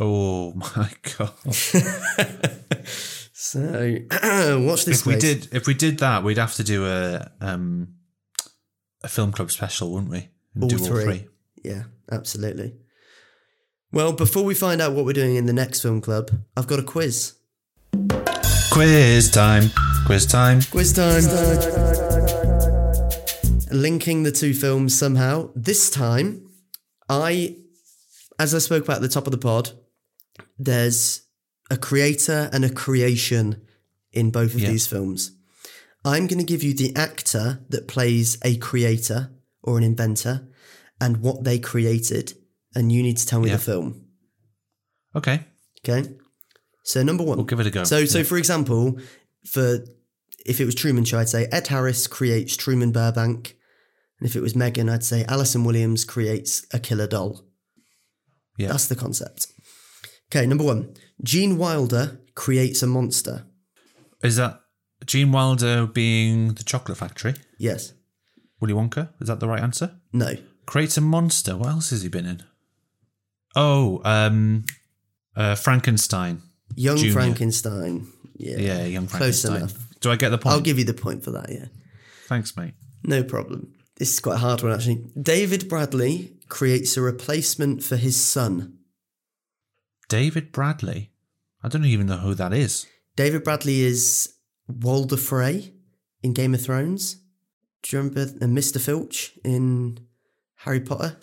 [0.00, 1.30] Oh my god!
[3.54, 3.60] So
[4.66, 7.94] watch this if we did, if we did that, we'd have to do a um
[9.04, 10.28] a film club special, wouldn't we?
[10.60, 11.28] All do three.
[11.62, 12.74] Yeah, absolutely.
[13.92, 16.80] Well, before we find out what we're doing in the next film club, I've got
[16.80, 17.34] a quiz.
[18.72, 19.70] Quiz time!
[20.04, 20.60] Quiz time!
[20.62, 21.22] Quiz time.
[23.70, 25.50] Linking the two films somehow.
[25.54, 26.50] This time,
[27.08, 27.54] I,
[28.40, 29.70] as I spoke about at the top of the pod,
[30.58, 31.23] there's
[31.70, 33.62] a creator and a creation
[34.12, 34.70] in both of Yeah.
[34.70, 35.32] these films.
[36.04, 39.30] I'm going to give you the actor that plays a creator
[39.62, 40.46] or an inventor
[41.00, 42.34] and what they created,
[42.74, 43.56] and you need to tell me Yeah.
[43.56, 44.04] the film.
[45.16, 45.46] Okay,
[45.86, 46.08] Okay.
[46.82, 47.36] So number one.
[47.38, 47.84] We'll give it a go.
[47.84, 48.98] So, so for example,
[49.46, 49.84] for
[50.46, 53.56] if it was Truman Show, I'd say Ed Harris creates Truman Burbank,
[54.20, 57.44] and if it was M3GAN, I'd say Allison Williams creates a killer doll.
[58.58, 58.68] Yeah.
[58.68, 59.46] That's the concept.
[60.30, 63.44] Okay, number one, Gene Wilder creates a monster.
[64.22, 64.60] Is that
[65.06, 67.34] Gene Wilder being the chocolate factory?
[67.58, 67.92] Yes.
[68.60, 69.10] Willy Wonka?
[69.20, 69.96] Is that the right answer?
[70.12, 70.32] No.
[70.66, 71.56] Creates a monster.
[71.56, 72.42] What else has he been in?
[73.54, 74.64] Oh, um,
[75.36, 76.42] uh, Frankenstein.
[76.74, 77.12] Young Junior.
[77.12, 78.06] Frankenstein.
[78.36, 78.56] Yeah.
[78.58, 79.56] Yeah, young Close Frankenstein.
[79.56, 80.00] enough.
[80.00, 80.54] Do I get the point?
[80.54, 81.66] I'll give you the point for that, yeah.
[82.26, 82.74] Thanks, mate.
[83.04, 83.74] No problem.
[83.96, 85.04] This is quite a hard one, actually.
[85.20, 88.78] David Bradley creates a replacement for his son.
[90.08, 91.10] David Bradley.
[91.62, 92.86] I don't even know who that is.
[93.16, 94.34] David Bradley is
[94.68, 95.72] Walder Frey
[96.22, 97.16] in Game of Thrones.
[97.82, 98.80] Do you remember Mr.
[98.80, 99.98] Filch in
[100.56, 101.16] Harry Potter?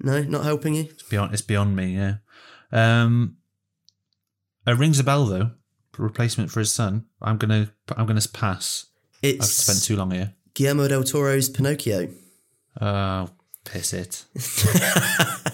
[0.00, 0.84] No, not helping you?
[0.90, 1.32] It's beyond.
[1.32, 1.96] It's beyond me.
[1.96, 2.16] Yeah.
[2.72, 3.36] Um,
[4.66, 5.52] it rings a bell though.
[5.98, 7.06] Replacement for his son.
[7.20, 7.72] I'm gonna.
[7.96, 8.86] I'm gonna pass.
[9.22, 10.34] I've spent too long here.
[10.54, 12.08] Guillermo del Toro's Pinocchio.
[12.80, 13.28] Oh,
[13.64, 14.24] piss it.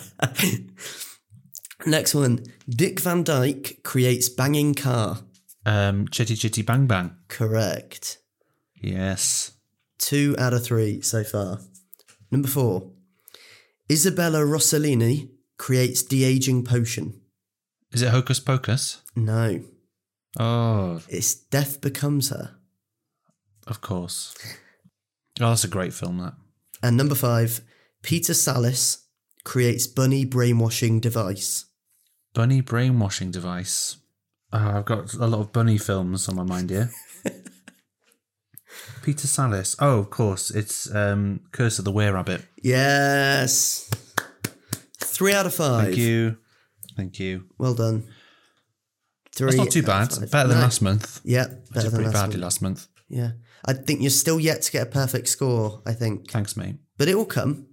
[1.88, 2.44] Next one.
[2.68, 5.20] Dick Van Dyke creates Banging Car.
[5.64, 7.16] Um, Chitty Chitty Bang Bang.
[7.28, 8.18] Correct.
[8.80, 9.52] Yes.
[9.98, 11.60] Two out of three so far.
[12.30, 12.90] Number four.
[13.90, 17.20] Isabella Rossellini creates de aging potion.
[17.92, 19.02] Is it Hocus Pocus?
[19.16, 19.62] No,
[20.38, 22.56] Oh, it's Death Becomes Her.
[23.66, 24.34] of course.
[25.40, 26.18] Oh, that's a great film.
[26.18, 26.34] That.
[26.82, 27.62] And number five.
[28.02, 29.04] Peter Sallis
[29.44, 31.64] creates Bunny brainwashing device.
[32.34, 33.96] Bunny brainwashing device.
[34.52, 36.90] Oh, I've got a lot of bunny films on my mind here.
[39.02, 39.76] Peter Sallis.
[39.78, 40.50] Oh, of course.
[40.50, 42.42] It's um, Curse of the Were Rabbit.
[42.62, 43.90] Yes.
[44.98, 45.84] Three out of five.
[45.86, 46.36] Thank you.
[46.96, 47.44] Thank you.
[47.58, 48.04] Well done.
[49.34, 49.46] Three.
[49.46, 50.08] That's not too bad.
[50.30, 50.62] Better than No.
[50.64, 51.20] last month.
[51.24, 52.42] Yeah, I better did than pretty last badly month.
[52.42, 52.88] last month.
[53.08, 53.30] Yeah,
[53.64, 55.80] I think you're still yet to get a perfect score.
[55.86, 56.76] I think, Thanks, mate.
[56.98, 57.66] but it will come.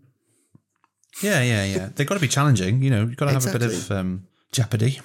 [1.22, 1.90] Yeah, yeah, yeah.
[1.96, 2.82] They've got to be challenging.
[2.82, 3.98] You know, you've got to have a bit of Exactly.
[3.98, 5.02] um, jeopardy.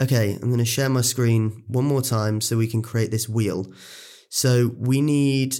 [0.00, 3.28] Okay, I'm going to share my screen one more time so we can create this
[3.28, 3.70] wheel.
[4.30, 5.56] So we need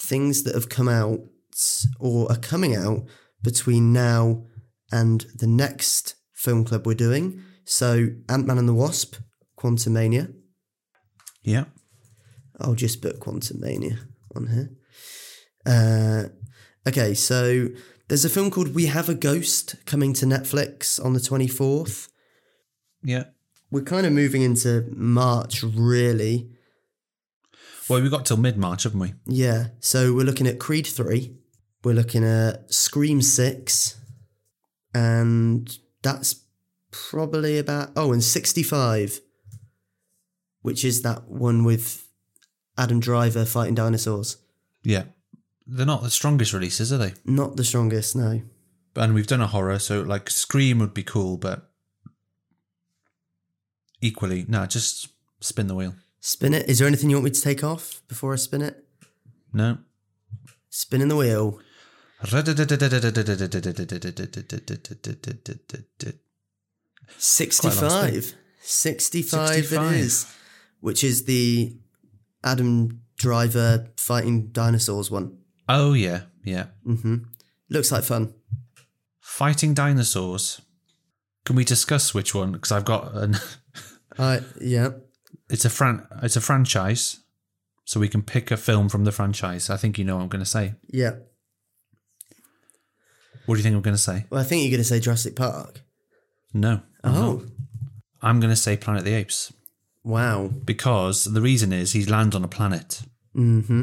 [0.00, 1.20] things that have come out
[2.00, 3.04] or are coming out
[3.40, 4.46] between now
[4.90, 7.40] and the next film club we're doing.
[7.64, 9.14] So Ant Man and the Wasp,
[9.56, 10.34] Quantumania.
[11.42, 11.66] Yeah.
[12.60, 13.98] I'll just put Quantumania
[14.34, 14.70] on here.
[15.64, 17.68] Uh, okay, so
[18.08, 22.08] there's a film called We Have a Ghost coming to Netflix on the 24th.
[23.04, 23.24] Yeah.
[23.70, 26.50] We're kind of moving into March, really.
[27.88, 29.14] Well, we've got till mid March, haven't we?
[29.26, 31.36] Yeah, so we're looking at Creed 3,
[31.84, 34.00] we're looking at Scream 6,
[34.94, 36.42] and that's
[36.90, 37.90] probably about.
[37.94, 39.20] Oh, and 65,
[40.62, 42.08] which is that one with
[42.78, 44.38] Adam Driver fighting dinosaurs.
[44.82, 45.04] Yeah.
[45.66, 47.14] They're not the strongest releases, are they?
[47.24, 48.42] Not the strongest, no.
[48.96, 51.70] And we've done a horror, so like Scream would be cool, but
[54.04, 55.08] equally, no, just
[55.40, 55.94] spin the wheel.
[56.20, 56.68] Spin it.
[56.68, 58.84] Is there anything you want me to take off before I spin it?
[59.52, 59.78] No.
[60.68, 61.60] Spinning the wheel.
[67.18, 68.34] 65.
[68.60, 69.92] 65, 65.
[69.92, 70.34] it is.
[70.80, 71.76] Which is the
[72.42, 75.38] Adam Driver fighting dinosaurs one.
[75.68, 76.66] Oh, yeah, yeah.
[76.86, 77.16] Mm-hmm.
[77.70, 78.34] Looks like fun.
[79.20, 80.60] Fighting dinosaurs.
[81.44, 82.52] Can we discuss which one?
[82.52, 83.36] Because I've got an.
[84.18, 84.90] Uh, yeah.
[85.50, 86.06] It's a fran.
[86.22, 87.20] It's a franchise,
[87.84, 89.68] so we can pick a film from the franchise.
[89.70, 90.74] I think you know what I'm going to say.
[90.88, 91.16] Yeah.
[93.46, 94.24] What do you think I'm going to say?
[94.30, 95.82] Well, I think you're going to say Jurassic Park.
[96.52, 96.80] No.
[97.02, 97.32] I'm Oh.
[97.36, 97.42] not.
[98.22, 99.52] I'm going to say Planet of the Apes
[100.02, 100.48] Wow.
[100.64, 103.02] because the reason is he lands on a planet,
[103.34, 103.82] hmm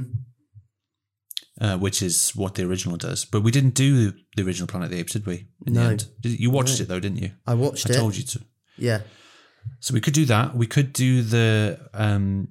[1.60, 3.24] uh, which is what the original does.
[3.24, 5.48] But we didn't do the original Planet of the Apes, did we?
[5.68, 5.84] In No.
[5.84, 6.08] The end?
[6.24, 7.32] You watched it though, didn't you?
[7.46, 7.98] I watched I it.
[7.98, 8.42] told you to.
[8.78, 9.02] Yeah.
[9.80, 10.56] So we could do that.
[10.56, 12.50] We could do the um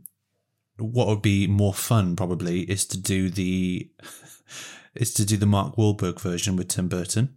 [0.79, 3.91] what would be more fun probably is to do the
[4.95, 7.37] is to do the Mark Wahlberg version with Tim Burton.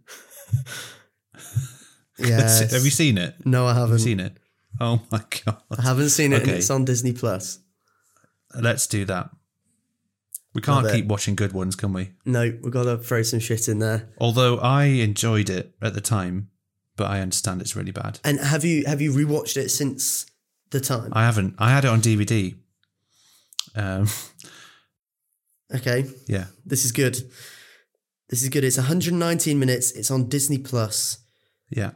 [2.18, 2.72] Yes.
[2.72, 3.34] Have you seen it?
[3.44, 3.98] no, I haven't.
[3.98, 4.36] Seen it?
[4.80, 5.62] Oh my god.
[5.76, 7.60] I haven't seen it, and it's on Disney Plus.
[8.54, 9.30] Let's do that.
[10.54, 12.12] We can't keep watching good ones, can we?
[12.24, 14.08] No, we've got to throw some shit in there.
[14.18, 16.50] Although I enjoyed it at the time,
[16.96, 18.20] but I understand it's really bad.
[18.24, 20.26] And have you have you rewatched it since
[20.70, 21.12] the time?
[21.12, 21.54] I haven't.
[21.58, 22.54] I had it on DVD.
[23.76, 24.08] Um,
[25.74, 26.46] okay, yeah.
[26.64, 27.16] this is good.
[28.28, 28.64] This is good.
[28.64, 29.92] It's 119 minutes.
[29.92, 31.18] It's on Disney Plus.
[31.70, 31.92] Yeah.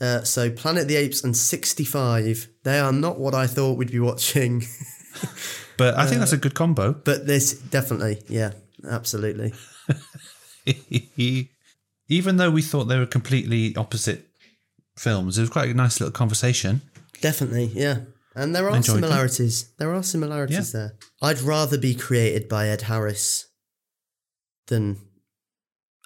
[0.00, 2.48] Uh, so Planet of the Apes and 65.
[2.64, 4.62] They are not what I thought we'd be watching,
[5.76, 6.92] But I think that's a good combo.
[6.92, 8.52] but this definitely, yeah,
[8.86, 9.54] absolutely.
[12.08, 14.29] Even though we thought they were completely opposite
[14.96, 16.82] films, it was quite a nice little conversation.
[17.20, 18.00] Definitely, yeah.
[18.34, 19.70] And there are similarities.
[19.78, 20.94] There are similarities there.
[21.20, 23.46] I'd rather be created by Ed Harris
[24.68, 24.98] than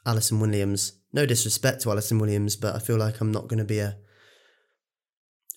[0.06, 0.92] Allison Williams.
[1.12, 3.96] No disrespect to Allison Williams, but I feel like I'm not going to be a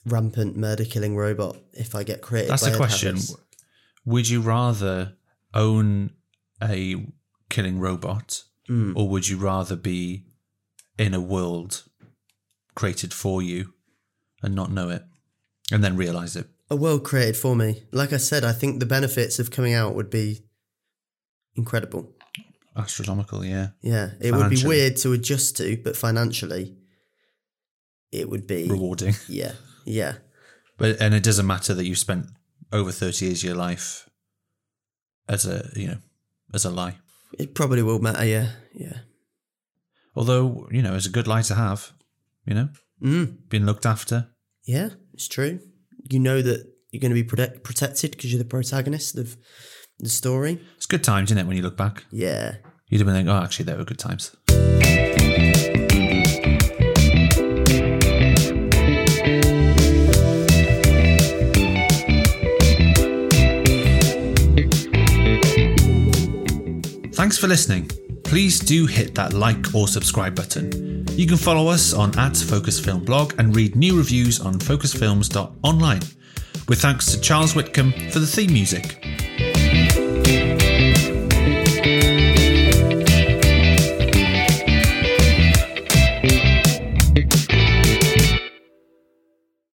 [0.05, 3.15] rampant murder killing robot if I get created That's by the Ed question.
[3.15, 3.35] Harris.
[4.05, 5.13] Would you rather
[5.53, 6.11] own
[6.61, 7.07] a
[7.49, 8.97] killing robot Mm.
[8.97, 10.25] or would you rather be
[10.97, 11.85] in a world
[12.77, 13.73] created for you
[14.43, 15.03] and not know it
[15.71, 16.47] and then realize it?
[16.69, 17.83] A world created for me.
[17.91, 20.43] Like I said, I think the benefits of coming out would be
[21.55, 22.13] incredible.
[22.75, 23.69] Astronomical, yeah.
[23.81, 26.77] Yeah, it would be weird to adjust to, but financially,
[28.11, 29.15] it would be Rewarding.
[29.27, 29.53] Yeah,
[29.85, 30.13] yeah,
[30.77, 32.27] But and it doesn't matter that you've spent
[32.71, 34.07] over 30 years of your life
[35.27, 35.97] as a, you know,
[36.53, 36.97] as a lie.
[37.39, 38.25] it probably will matter.
[38.25, 38.99] Yeah, yeah.
[40.15, 41.91] Although, you know, it's a good lie to have,
[42.47, 42.69] you know,
[43.03, 44.29] Mm, being looked after.
[44.65, 45.59] yeah, it's true.
[46.09, 49.37] You know that you're going to be protect- protected because you're the protagonist of
[49.99, 50.59] the story.
[50.77, 52.05] It's good times, isn't it, when you look back?
[52.11, 52.55] Yeah,
[52.89, 54.31] You'd have been like, oh, actually, they were good times.
[67.13, 67.89] Thanks for listening.
[68.27, 71.07] Please do hit that like or subscribe button.
[71.11, 76.01] You can follow us on at Focus Film Blog and read new reviews on focusfilms.online.
[76.67, 79.26] With thanks to Charles Witcombe for the theme music.